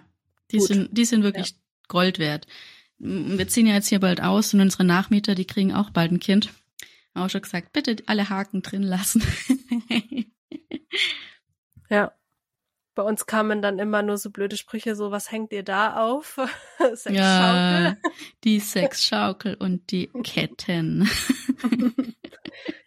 die 0.51 0.57
gut. 0.57 0.67
sind, 0.67 0.97
die 0.97 1.05
sind 1.05 1.23
wirklich 1.23 1.51
ja. 1.51 1.55
Gold 1.87 2.19
wert. 2.19 2.47
Wir 2.97 3.47
ziehen 3.47 3.67
ja 3.67 3.75
jetzt 3.75 3.87
hier 3.87 3.99
bald 3.99 4.21
aus 4.21 4.53
und 4.53 4.61
unsere 4.61 4.83
Nachmieter, 4.83 5.35
die 5.35 5.45
kriegen 5.45 5.73
auch 5.73 5.91
bald 5.91 6.11
ein 6.11 6.19
Kind. 6.19 6.53
Auch 7.13 7.29
schon 7.29 7.41
gesagt, 7.41 7.73
bitte 7.73 7.97
alle 8.05 8.29
Haken 8.29 8.61
drin 8.61 8.83
lassen. 8.83 9.21
ja. 11.89 12.13
Bei 12.93 13.03
uns 13.03 13.25
kamen 13.25 13.61
dann 13.61 13.79
immer 13.79 14.03
nur 14.03 14.17
so 14.17 14.31
blöde 14.31 14.57
Sprüche, 14.57 14.95
so 14.95 15.11
was 15.11 15.31
hängt 15.31 15.53
ihr 15.53 15.63
da 15.63 15.95
auf? 15.95 16.35
Sexschaukel. 16.77 17.15
Ja, 17.15 17.97
die 18.43 18.59
Sexschaukel 18.59 19.55
und 19.55 19.91
die 19.91 20.07
Ketten. 20.23 21.09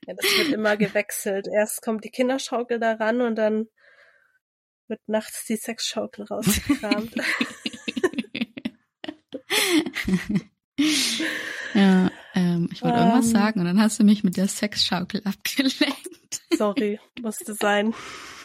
ja, 0.07 0.15
das 0.15 0.27
wird 0.37 0.53
immer 0.53 0.77
gewechselt. 0.77 1.49
Erst 1.51 1.81
kommt 1.81 2.05
die 2.05 2.11
Kinderschaukel 2.11 2.79
da 2.79 2.93
ran 2.93 3.23
und 3.23 3.37
dann 3.37 3.67
wird 4.89 5.01
nachts 5.07 5.47
die 5.47 5.57
Sexschaukel 5.57 6.27
rausgekramt. 6.27 7.15
ja, 11.75 12.11
ähm, 12.35 12.69
ich 12.73 12.83
wollte 12.83 12.97
um, 12.97 13.03
irgendwas 13.03 13.27
ähm. 13.27 13.33
sagen 13.33 13.61
und 13.61 13.67
dann 13.67 13.81
hast 13.81 13.99
du 13.99 14.05
mich 14.05 14.25
mit 14.25 14.37
der 14.37 14.49
Sexschaukel 14.49 15.23
abgelenkt. 15.25 16.43
Sorry, 16.57 17.01
musste 17.21 17.55
sein. 17.55 17.95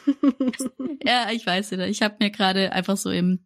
ja, 1.03 1.31
ich 1.31 1.45
weiß 1.45 1.71
nicht. 1.71 1.81
Ich 1.89 2.01
habe 2.01 2.17
mir 2.19 2.31
gerade 2.31 2.71
einfach 2.71 2.97
so 2.97 3.09
im 3.09 3.45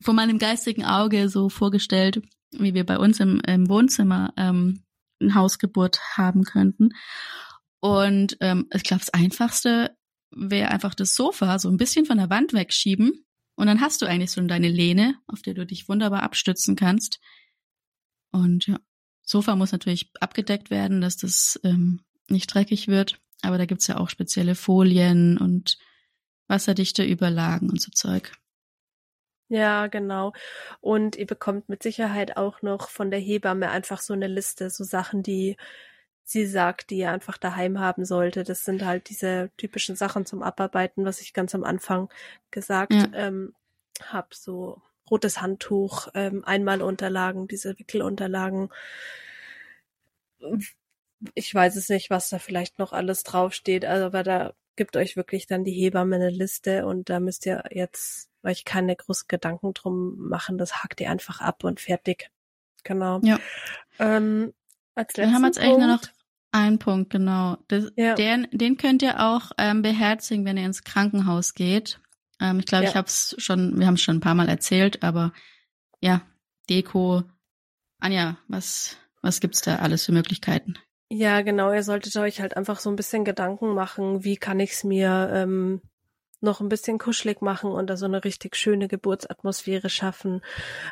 vor 0.00 0.14
meinem 0.14 0.38
geistigen 0.38 0.84
Auge 0.84 1.28
so 1.28 1.48
vorgestellt, 1.48 2.20
wie 2.50 2.74
wir 2.74 2.84
bei 2.84 2.98
uns 2.98 3.20
im, 3.20 3.40
im 3.46 3.68
Wohnzimmer 3.68 4.32
ähm, 4.36 4.84
eine 5.20 5.34
Hausgeburt 5.34 6.00
haben 6.16 6.44
könnten. 6.44 6.90
Und 7.80 8.36
ähm, 8.40 8.66
ich 8.72 8.82
glaube, 8.82 9.00
das 9.00 9.14
Einfachste 9.14 9.96
wäre 10.30 10.70
einfach 10.70 10.94
das 10.94 11.14
Sofa 11.14 11.58
so 11.58 11.68
ein 11.68 11.76
bisschen 11.76 12.06
von 12.06 12.18
der 12.18 12.30
Wand 12.30 12.52
wegschieben 12.52 13.24
und 13.56 13.66
dann 13.66 13.80
hast 13.80 14.02
du 14.02 14.06
eigentlich 14.06 14.30
so 14.30 14.40
deine 14.42 14.68
Lehne, 14.68 15.16
auf 15.26 15.42
der 15.42 15.54
du 15.54 15.64
dich 15.64 15.88
wunderbar 15.88 16.22
abstützen 16.22 16.76
kannst. 16.76 17.20
Und 18.34 18.66
ja, 18.66 18.78
Sofa 19.22 19.54
muss 19.54 19.72
natürlich 19.72 20.10
abgedeckt 20.20 20.70
werden, 20.70 21.00
dass 21.00 21.16
das 21.16 21.58
ähm, 21.62 22.00
nicht 22.28 22.52
dreckig 22.52 22.88
wird. 22.88 23.20
Aber 23.42 23.58
da 23.58 23.64
gibt's 23.64 23.86
ja 23.86 23.96
auch 23.98 24.08
spezielle 24.08 24.54
Folien 24.54 25.38
und 25.38 25.78
wasserdichte 26.48 27.04
Überlagen 27.04 27.70
und 27.70 27.80
so 27.80 27.90
Zeug. 27.92 28.32
Ja, 29.48 29.86
genau. 29.86 30.32
Und 30.80 31.16
ihr 31.16 31.26
bekommt 31.26 31.68
mit 31.68 31.82
Sicherheit 31.82 32.36
auch 32.36 32.62
noch 32.62 32.88
von 32.88 33.10
der 33.10 33.20
Hebamme 33.20 33.70
einfach 33.70 34.00
so 34.00 34.12
eine 34.12 34.26
Liste, 34.26 34.68
so 34.70 34.82
Sachen, 34.82 35.22
die 35.22 35.56
sie 36.24 36.46
sagt, 36.46 36.90
die 36.90 36.98
ihr 36.98 37.12
einfach 37.12 37.38
daheim 37.38 37.78
haben 37.78 38.04
sollte. 38.04 38.42
Das 38.42 38.64
sind 38.64 38.84
halt 38.84 39.10
diese 39.10 39.50
typischen 39.58 39.94
Sachen 39.94 40.26
zum 40.26 40.42
Abarbeiten, 40.42 41.04
was 41.04 41.20
ich 41.20 41.34
ganz 41.34 41.54
am 41.54 41.62
Anfang 41.62 42.08
gesagt 42.50 42.94
ja. 42.94 43.06
ähm, 43.12 43.54
habe. 44.02 44.28
So 44.32 44.82
rotes 45.10 45.40
Handtuch, 45.40 46.08
ähm, 46.14 46.44
Einmalunterlagen, 46.44 47.48
diese 47.48 47.78
Wickelunterlagen. 47.78 48.70
Ich 51.34 51.54
weiß 51.54 51.76
es 51.76 51.88
nicht, 51.88 52.10
was 52.10 52.28
da 52.28 52.38
vielleicht 52.38 52.78
noch 52.78 52.92
alles 52.92 53.22
draufsteht, 53.22 53.84
also 53.84 54.06
aber 54.06 54.22
da 54.22 54.54
gibt 54.76 54.96
euch 54.96 55.16
wirklich 55.16 55.46
dann 55.46 55.64
die 55.64 55.72
Hebamme 55.72 56.16
eine 56.16 56.30
Liste 56.30 56.86
und 56.86 57.08
da 57.08 57.20
müsst 57.20 57.46
ihr 57.46 57.64
jetzt 57.70 58.28
euch 58.42 58.64
keine 58.64 58.94
großen 58.96 59.26
Gedanken 59.28 59.72
drum 59.74 60.16
machen. 60.18 60.58
Das 60.58 60.82
hakt 60.82 61.00
ihr 61.00 61.10
einfach 61.10 61.40
ab 61.40 61.64
und 61.64 61.80
fertig. 61.80 62.30
Genau. 62.82 63.20
Ja. 63.22 63.38
Ähm, 63.98 64.52
als 64.94 65.12
Dann 65.14 65.32
haben 65.32 65.42
wir 65.42 65.48
jetzt 65.48 65.58
eigentlich 65.58 65.78
nur 65.78 65.86
noch 65.86 66.02
einen 66.52 66.78
Punkt, 66.78 67.10
genau. 67.10 67.56
Das, 67.68 67.90
ja. 67.96 68.14
den, 68.14 68.46
den 68.52 68.76
könnt 68.76 69.02
ihr 69.02 69.20
auch 69.20 69.50
ähm, 69.58 69.82
beherzigen, 69.82 70.44
wenn 70.44 70.56
ihr 70.56 70.66
ins 70.66 70.84
Krankenhaus 70.84 71.54
geht. 71.54 72.00
Ähm, 72.40 72.58
ich 72.60 72.66
glaube, 72.66 72.84
ja. 72.84 72.90
ich 72.90 72.96
habe 72.96 73.06
es 73.06 73.34
schon, 73.38 73.78
wir 73.78 73.86
haben 73.86 73.94
es 73.94 74.02
schon 74.02 74.16
ein 74.16 74.20
paar 74.20 74.34
Mal 74.34 74.48
erzählt, 74.48 75.02
aber 75.02 75.32
ja, 76.00 76.22
Deko. 76.68 77.22
Anja, 77.98 78.36
was, 78.48 78.96
was 79.22 79.40
gibt's 79.40 79.62
da 79.62 79.76
alles 79.76 80.04
für 80.04 80.12
Möglichkeiten? 80.12 80.74
Ja, 81.08 81.42
genau. 81.42 81.72
Ihr 81.72 81.82
solltet 81.82 82.16
euch 82.16 82.40
halt 82.40 82.56
einfach 82.56 82.80
so 82.80 82.90
ein 82.90 82.96
bisschen 82.96 83.24
Gedanken 83.24 83.74
machen, 83.74 84.24
wie 84.24 84.36
kann 84.36 84.60
ich's 84.60 84.84
mir 84.84 85.30
ähm, 85.32 85.80
noch 86.40 86.60
ein 86.60 86.68
bisschen 86.68 86.98
kuschelig 86.98 87.40
machen 87.40 87.72
und 87.72 87.88
da 87.88 87.96
so 87.96 88.04
eine 88.04 88.22
richtig 88.22 88.56
schöne 88.56 88.88
Geburtsatmosphäre 88.88 89.88
schaffen. 89.88 90.42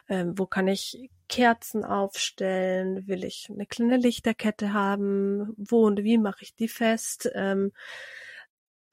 Ähm, 0.09 0.37
wo 0.37 0.47
kann 0.47 0.67
ich 0.67 1.11
Kerzen 1.29 1.85
aufstellen? 1.85 3.07
Will 3.07 3.25
ich 3.25 3.49
eine 3.51 3.67
kleine 3.67 3.97
Lichterkette 3.97 4.73
haben? 4.73 5.55
Wo 5.57 5.87
und 5.87 6.03
wie 6.03 6.19
mache 6.19 6.43
ich 6.43 6.57
die 6.57 6.69
fest? 6.69 7.31
Ähm, 7.35 7.73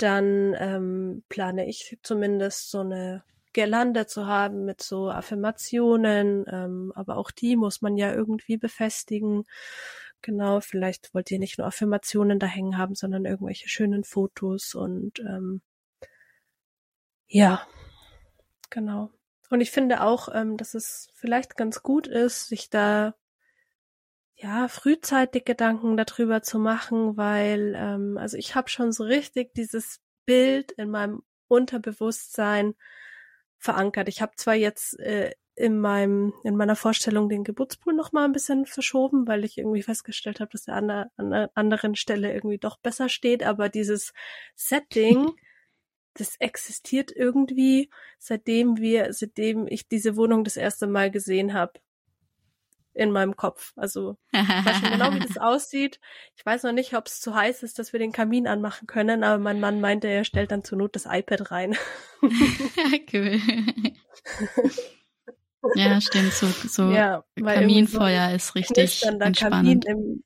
dann 0.01 0.55
ähm, 0.57 1.23
plane 1.29 1.67
ich 1.67 1.97
zumindest 2.03 2.71
so 2.71 2.79
eine 2.79 3.23
Girlande 3.53 4.05
zu 4.05 4.27
haben 4.27 4.65
mit 4.65 4.81
so 4.81 5.09
Affirmationen, 5.09 6.45
ähm, 6.51 6.91
aber 6.95 7.17
auch 7.17 7.31
die 7.31 7.55
muss 7.55 7.81
man 7.81 7.97
ja 7.97 8.13
irgendwie 8.13 8.57
befestigen. 8.57 9.45
Genau, 10.21 10.61
vielleicht 10.61 11.13
wollt 11.13 11.31
ihr 11.31 11.39
nicht 11.39 11.57
nur 11.57 11.67
Affirmationen 11.67 12.39
da 12.39 12.47
hängen 12.47 12.77
haben, 12.77 12.95
sondern 12.95 13.25
irgendwelche 13.25 13.69
schönen 13.69 14.03
Fotos 14.03 14.75
und 14.75 15.19
ähm, 15.19 15.61
ja, 17.27 17.67
genau. 18.69 19.11
Und 19.49 19.61
ich 19.61 19.71
finde 19.71 20.01
auch, 20.01 20.29
ähm, 20.33 20.57
dass 20.57 20.73
es 20.73 21.09
vielleicht 21.13 21.57
ganz 21.57 21.81
gut 21.83 22.07
ist, 22.07 22.47
sich 22.47 22.69
da 22.69 23.15
ja 24.41 24.67
frühzeitig 24.67 25.45
Gedanken 25.45 25.97
darüber 25.97 26.41
zu 26.41 26.59
machen, 26.59 27.17
weil 27.17 27.73
ähm, 27.77 28.17
also 28.17 28.37
ich 28.37 28.55
habe 28.55 28.69
schon 28.69 28.91
so 28.91 29.03
richtig 29.03 29.53
dieses 29.53 29.99
Bild 30.25 30.71
in 30.73 30.89
meinem 30.89 31.23
Unterbewusstsein 31.47 32.75
verankert. 33.57 34.07
Ich 34.07 34.21
habe 34.21 34.33
zwar 34.37 34.55
jetzt 34.55 34.97
äh, 34.99 35.31
in 35.55 35.79
meinem 35.79 36.33
in 36.43 36.55
meiner 36.55 36.77
Vorstellung 36.77 37.27
den 37.27 37.43
Geburtspool 37.43 37.93
noch 37.93 38.13
mal 38.13 38.23
ein 38.23 38.31
bisschen 38.31 38.65
verschoben, 38.65 39.27
weil 39.27 39.43
ich 39.43 39.57
irgendwie 39.57 39.83
festgestellt 39.83 40.39
habe, 40.39 40.51
dass 40.51 40.67
er 40.67 40.75
an, 40.75 40.87
der, 40.87 41.11
an 41.17 41.33
einer 41.33 41.51
anderen 41.55 41.95
Stelle 41.95 42.33
irgendwie 42.33 42.59
doch 42.59 42.77
besser 42.77 43.09
steht, 43.09 43.43
aber 43.43 43.67
dieses 43.67 44.13
Setting 44.55 45.31
das 46.13 46.35
existiert 46.37 47.11
irgendwie, 47.15 47.89
seitdem 48.17 48.77
wir, 48.77 49.13
seitdem 49.13 49.67
ich 49.67 49.87
diese 49.87 50.17
Wohnung 50.17 50.43
das 50.43 50.57
erste 50.57 50.87
Mal 50.87 51.11
gesehen 51.11 51.53
habe 51.53 51.79
in 52.93 53.11
meinem 53.11 53.35
Kopf. 53.35 53.73
Also 53.75 54.17
ich 54.31 54.39
weiß 54.39 54.79
schon 54.79 54.91
genau, 54.91 55.13
wie 55.13 55.19
das 55.19 55.37
aussieht. 55.39 55.99
Ich 56.35 56.45
weiß 56.45 56.63
noch 56.63 56.71
nicht, 56.71 56.95
ob 56.95 57.07
es 57.07 57.21
zu 57.21 57.35
heiß 57.35 57.63
ist, 57.63 57.79
dass 57.79 57.93
wir 57.93 57.99
den 57.99 58.11
Kamin 58.11 58.47
anmachen 58.47 58.87
können, 58.87 59.23
aber 59.23 59.37
mein 59.37 59.59
Mann 59.59 59.81
meinte, 59.81 60.07
er 60.07 60.23
stellt 60.23 60.51
dann 60.51 60.63
zur 60.63 60.77
Not 60.77 60.95
das 60.95 61.05
iPad 61.05 61.51
rein. 61.51 61.75
cool. 63.13 63.39
ja, 65.75 66.01
stimmt. 66.01 66.33
So, 66.33 66.47
so 66.47 66.91
ja, 66.91 67.23
Kaminfeuer 67.35 68.29
so 68.29 68.35
ist 68.35 68.55
richtig 68.55 69.03
entspannend. 69.05 69.85
Im, 69.85 70.23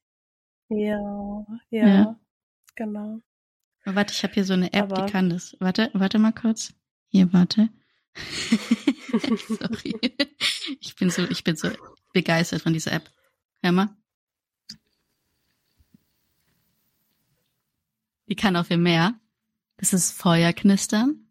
ja, 0.70 1.46
ja, 1.70 1.88
ja, 1.88 2.20
genau. 2.76 3.20
Warte, 3.86 4.14
ich 4.14 4.24
habe 4.24 4.34
hier 4.34 4.46
so 4.46 4.54
eine 4.54 4.72
App, 4.72 4.92
Aber 4.92 5.06
die 5.06 5.12
kann 5.12 5.30
das. 5.30 5.58
Warte, 5.60 5.90
warte 5.94 6.18
mal 6.18 6.32
kurz. 6.32 6.74
Hier, 7.10 7.32
warte. 7.34 7.70
Sorry. 9.48 9.94
Ich 10.80 10.96
bin 10.96 11.10
so, 11.10 11.24
ich 11.30 11.44
bin 11.44 11.56
so 11.56 11.70
begeistert 12.14 12.62
von 12.62 12.74
dieser 12.74 12.94
App. 12.94 13.12
Hör 13.62 13.72
mal. 13.72 13.98
Die 18.28 18.36
kann 18.36 18.56
auch 18.56 18.66
viel 18.66 18.78
mehr. 18.78 19.20
Das 19.78 19.94
ist 19.94 20.12
Feuerknistern. 20.12 21.28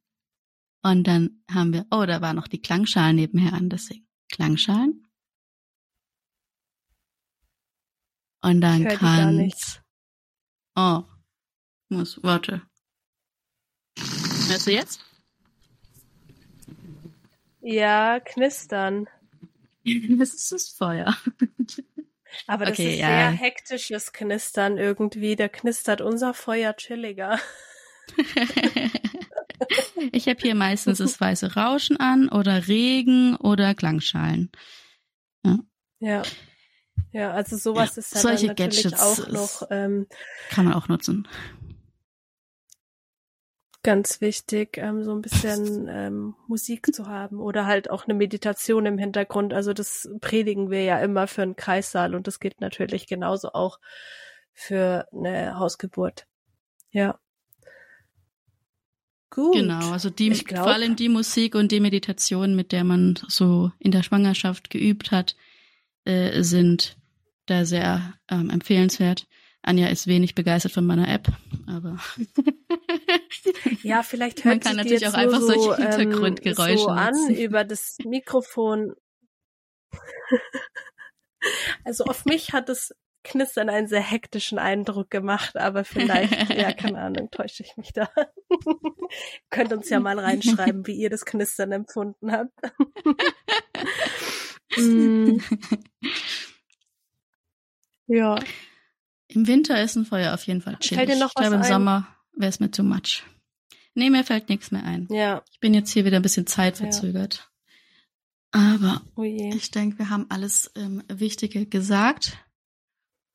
Und 0.83 1.05
dann 1.07 1.43
haben 1.51 1.73
wir, 1.73 1.87
oh, 1.91 2.05
da 2.05 2.21
war 2.21 2.35
noch 2.35 2.49
die 2.49 2.61
Klangschalen 2.61 3.17
nebenher 3.17 3.53
an, 3.53 3.71
deswegen. 3.71 4.07
Klangschalen. 4.31 5.07
Und 8.43 8.61
dann 8.61 8.89
kann's. 8.89 9.81
Oh, 10.75 11.05
muss. 11.89 12.23
Warte. 12.23 12.63
Hörst 14.49 14.67
du 14.67 14.73
jetzt? 14.73 15.05
Ja, 17.61 18.19
knistern. 18.19 19.07
Das 19.85 20.35
ist 20.35 20.53
das 20.53 20.69
Feuer. 20.69 21.17
Aber 22.47 22.65
das 22.65 22.75
okay, 22.75 22.95
ist 22.95 23.01
ja. 23.01 23.09
sehr 23.09 23.31
hektisches 23.31 24.13
Knistern 24.13 24.79
irgendwie. 24.79 25.37
Da 25.37 25.49
knistert 25.49 26.01
unser 26.01 26.35
Feuer 26.35 26.75
chilliger. 26.77 27.39
ich 30.13 30.29
habe 30.29 30.41
hier 30.41 30.55
meistens 30.55 30.99
das 30.99 31.21
weiße 31.21 31.55
Rauschen 31.55 31.99
an 31.99 32.29
oder 32.29 32.69
Regen 32.69 33.37
oder 33.37 33.75
Klangschalen. 33.75 34.51
Ja. 35.45 35.59
Ja, 36.01 36.23
ja 37.13 37.33
also 37.33 37.57
sowas 37.57 37.97
ja, 37.97 38.01
ist 38.01 38.15
dann, 38.15 38.23
solche 38.23 38.47
dann 38.49 38.57
natürlich 38.57 38.83
Gadgets 38.85 39.03
auch 39.03 39.29
noch. 39.29 39.69
Ähm, 39.71 40.07
kann 40.51 40.65
man 40.65 40.75
auch 40.75 40.89
nutzen. 40.89 41.29
Ganz 43.83 44.21
wichtig, 44.21 44.79
ähm, 44.79 45.03
so 45.03 45.13
ein 45.13 45.23
bisschen 45.23 45.89
ähm, 45.89 46.35
Musik 46.47 46.95
zu 46.95 47.07
haben 47.07 47.41
oder 47.41 47.67
halt 47.67 47.91
auch 47.91 48.05
eine 48.05 48.15
Meditation 48.15 48.87
im 48.87 48.99
Hintergrund. 48.99 49.53
Also 49.53 49.73
das 49.73 50.09
predigen 50.21 50.71
wir 50.71 50.85
ja 50.85 51.01
immer 51.01 51.27
für 51.27 51.43
einen 51.43 51.57
Kreissaal 51.57 52.15
und 52.15 52.27
das 52.27 52.39
gilt 52.39 52.61
natürlich 52.61 53.07
genauso 53.07 53.53
auch 53.53 53.81
für 54.53 55.07
eine 55.13 55.59
Hausgeburt. 55.59 56.27
Ja. 56.91 57.19
Gut. 59.31 59.55
Genau, 59.55 59.93
also 59.93 60.11
die, 60.11 60.29
glaub, 60.31 60.65
vor 60.65 60.75
allem 60.75 60.95
die 60.95 61.09
Musik 61.09 61.55
und 61.55 61.73
die 61.73 61.81
Meditation, 61.81 62.55
mit 62.55 62.71
der 62.71 62.85
man 62.85 63.19
so 63.29 63.73
in 63.79 63.91
der 63.91 64.03
Schwangerschaft 64.03 64.69
geübt 64.69 65.11
hat, 65.11 65.37
äh, 66.05 66.43
sind 66.43 66.99
da 67.47 67.65
sehr 67.65 68.15
ähm, 68.29 68.51
empfehlenswert. 68.51 69.27
Anja 69.63 69.89
ist 69.89 70.09
wenig 70.09 70.35
begeistert 70.35 70.73
von 70.73 70.85
meiner 70.85 71.09
App, 71.09 71.29
aber 71.67 71.99
ja, 73.83 74.03
vielleicht 74.03 74.45
hört 74.45 74.57
man 74.57 74.61
kann 74.61 74.77
natürlich 74.77 75.07
auch 75.07 75.15
einfach 75.15 75.41
so, 75.41 75.47
solche 75.47 75.83
ähm, 75.83 75.89
Hintergrundgeräusche 75.89 76.79
so 76.79 76.89
an 76.89 77.15
über 77.31 77.65
das 77.65 77.97
Mikrofon. 78.05 78.95
also 81.85 82.05
auf 82.05 82.25
mich 82.25 82.53
hat 82.53 82.69
es 82.69 82.93
Knistern 83.25 83.69
einen 83.69 83.87
sehr 83.87 84.03
hektischen 84.03 84.59
Eindruck 84.59 85.09
gemacht, 85.11 85.57
aber 85.57 85.85
vielleicht, 85.85 86.51
ja, 86.51 86.73
keine 86.73 87.01
Ahnung, 87.01 87.31
täusche 87.31 87.63
ich 87.63 87.77
mich 87.77 87.93
da. 87.93 88.11
Könnt 89.49 89.73
uns 89.73 89.89
ja 89.91 90.01
mal 90.01 90.19
reinschreiben, 90.19 90.87
wie 90.89 90.97
ihr 90.97 91.11
das 91.11 91.25
Knistern 91.25 91.71
empfunden 91.71 92.33
habt. 92.33 92.53
mm. 94.77 95.39
Ja. 98.09 98.39
Im 99.35 99.47
Winter 99.47 99.83
ist 99.83 99.97
ein 99.97 100.05
Feuer 100.05 100.35
auf 100.35 100.47
jeden 100.47 100.61
Fall 100.61 100.77
chillig. 100.79 100.99
Fällt 100.99 101.11
dir 101.11 101.21
noch 101.21 101.31
ich 101.31 101.35
glaube, 101.35 101.57
im 101.57 101.63
ein? 101.63 101.69
Sommer 101.69 102.09
wäre 102.37 102.51
es 102.51 102.61
mir 102.61 102.71
too 102.71 102.83
much. 102.83 103.25
Nee, 103.95 104.11
mir 104.11 104.25
fällt 104.25 104.49
nichts 104.49 104.71
mehr 104.71 104.85
ein. 104.85 105.07
Ja. 105.11 105.43
Ich 105.51 105.61
bin 105.61 105.75
jetzt 105.75 105.91
hier 105.91 106.05
wieder 106.05 106.17
ein 106.17 106.23
bisschen 106.23 106.47
zeitverzögert. 106.47 107.49
Ja. 108.55 108.71
Aber 108.75 109.03
oh 109.17 109.23
ich 109.23 109.71
denke, 109.71 109.99
wir 109.99 110.11
haben 110.11 110.27
alles 110.29 110.71
ähm, 110.77 111.03
Wichtige 111.09 111.67
gesagt. 111.67 112.39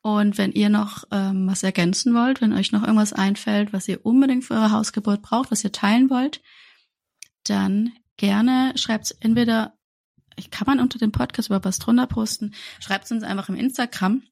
Und 0.02 0.38
wenn 0.38 0.52
ihr 0.52 0.70
noch 0.70 1.04
ähm, 1.12 1.48
was 1.48 1.64
ergänzen 1.64 2.14
wollt, 2.14 2.40
wenn 2.40 2.54
euch 2.54 2.72
noch 2.72 2.84
irgendwas 2.84 3.14
einfällt, 3.14 3.74
was 3.74 3.88
ihr 3.88 4.06
unbedingt 4.06 4.46
für 4.46 4.54
eure 4.54 4.72
Hausgeburt 4.72 5.22
braucht, 5.22 5.52
was 5.52 5.64
ihr 5.64 5.72
teilen 5.72 6.10
wollt, 6.10 6.42
dann 7.44 7.92
gerne 8.16 8.74
schreibt 8.76 9.16
entweder, 9.20 9.74
kann 10.52 10.66
man 10.68 10.80
unter 10.80 11.00
dem 11.00 11.12
Podcast 11.12 11.50
über 11.50 11.64
was 11.64 11.80
drunter 11.80 12.08
posten, 12.08 12.54
schreibt 12.80 13.12
uns 13.12 13.24
einfach 13.24 13.50
im 13.50 13.56
Instagram. 13.56 14.24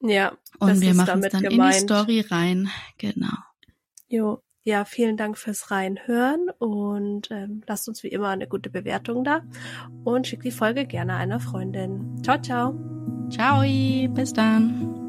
Ja. 0.00 0.32
Und 0.58 0.80
wir 0.80 0.94
machen 0.94 1.22
es 1.22 1.32
dann 1.32 1.42
gemeint. 1.42 1.74
in 1.74 1.80
die 1.80 1.94
Story 1.94 2.20
rein. 2.20 2.70
Genau. 2.98 3.36
Jo. 4.08 4.42
Ja, 4.62 4.84
vielen 4.84 5.16
Dank 5.16 5.38
fürs 5.38 5.70
Reinhören 5.70 6.50
und 6.58 7.30
ähm, 7.30 7.62
lasst 7.66 7.88
uns 7.88 8.02
wie 8.02 8.08
immer 8.08 8.28
eine 8.28 8.46
gute 8.46 8.68
Bewertung 8.68 9.24
da 9.24 9.42
und 10.04 10.26
schickt 10.26 10.44
die 10.44 10.50
Folge 10.50 10.84
gerne 10.84 11.14
einer 11.14 11.40
Freundin. 11.40 12.22
Ciao, 12.22 12.40
ciao. 12.42 12.74
Ciao, 13.30 13.62
bis 14.12 14.34
dann. 14.34 14.99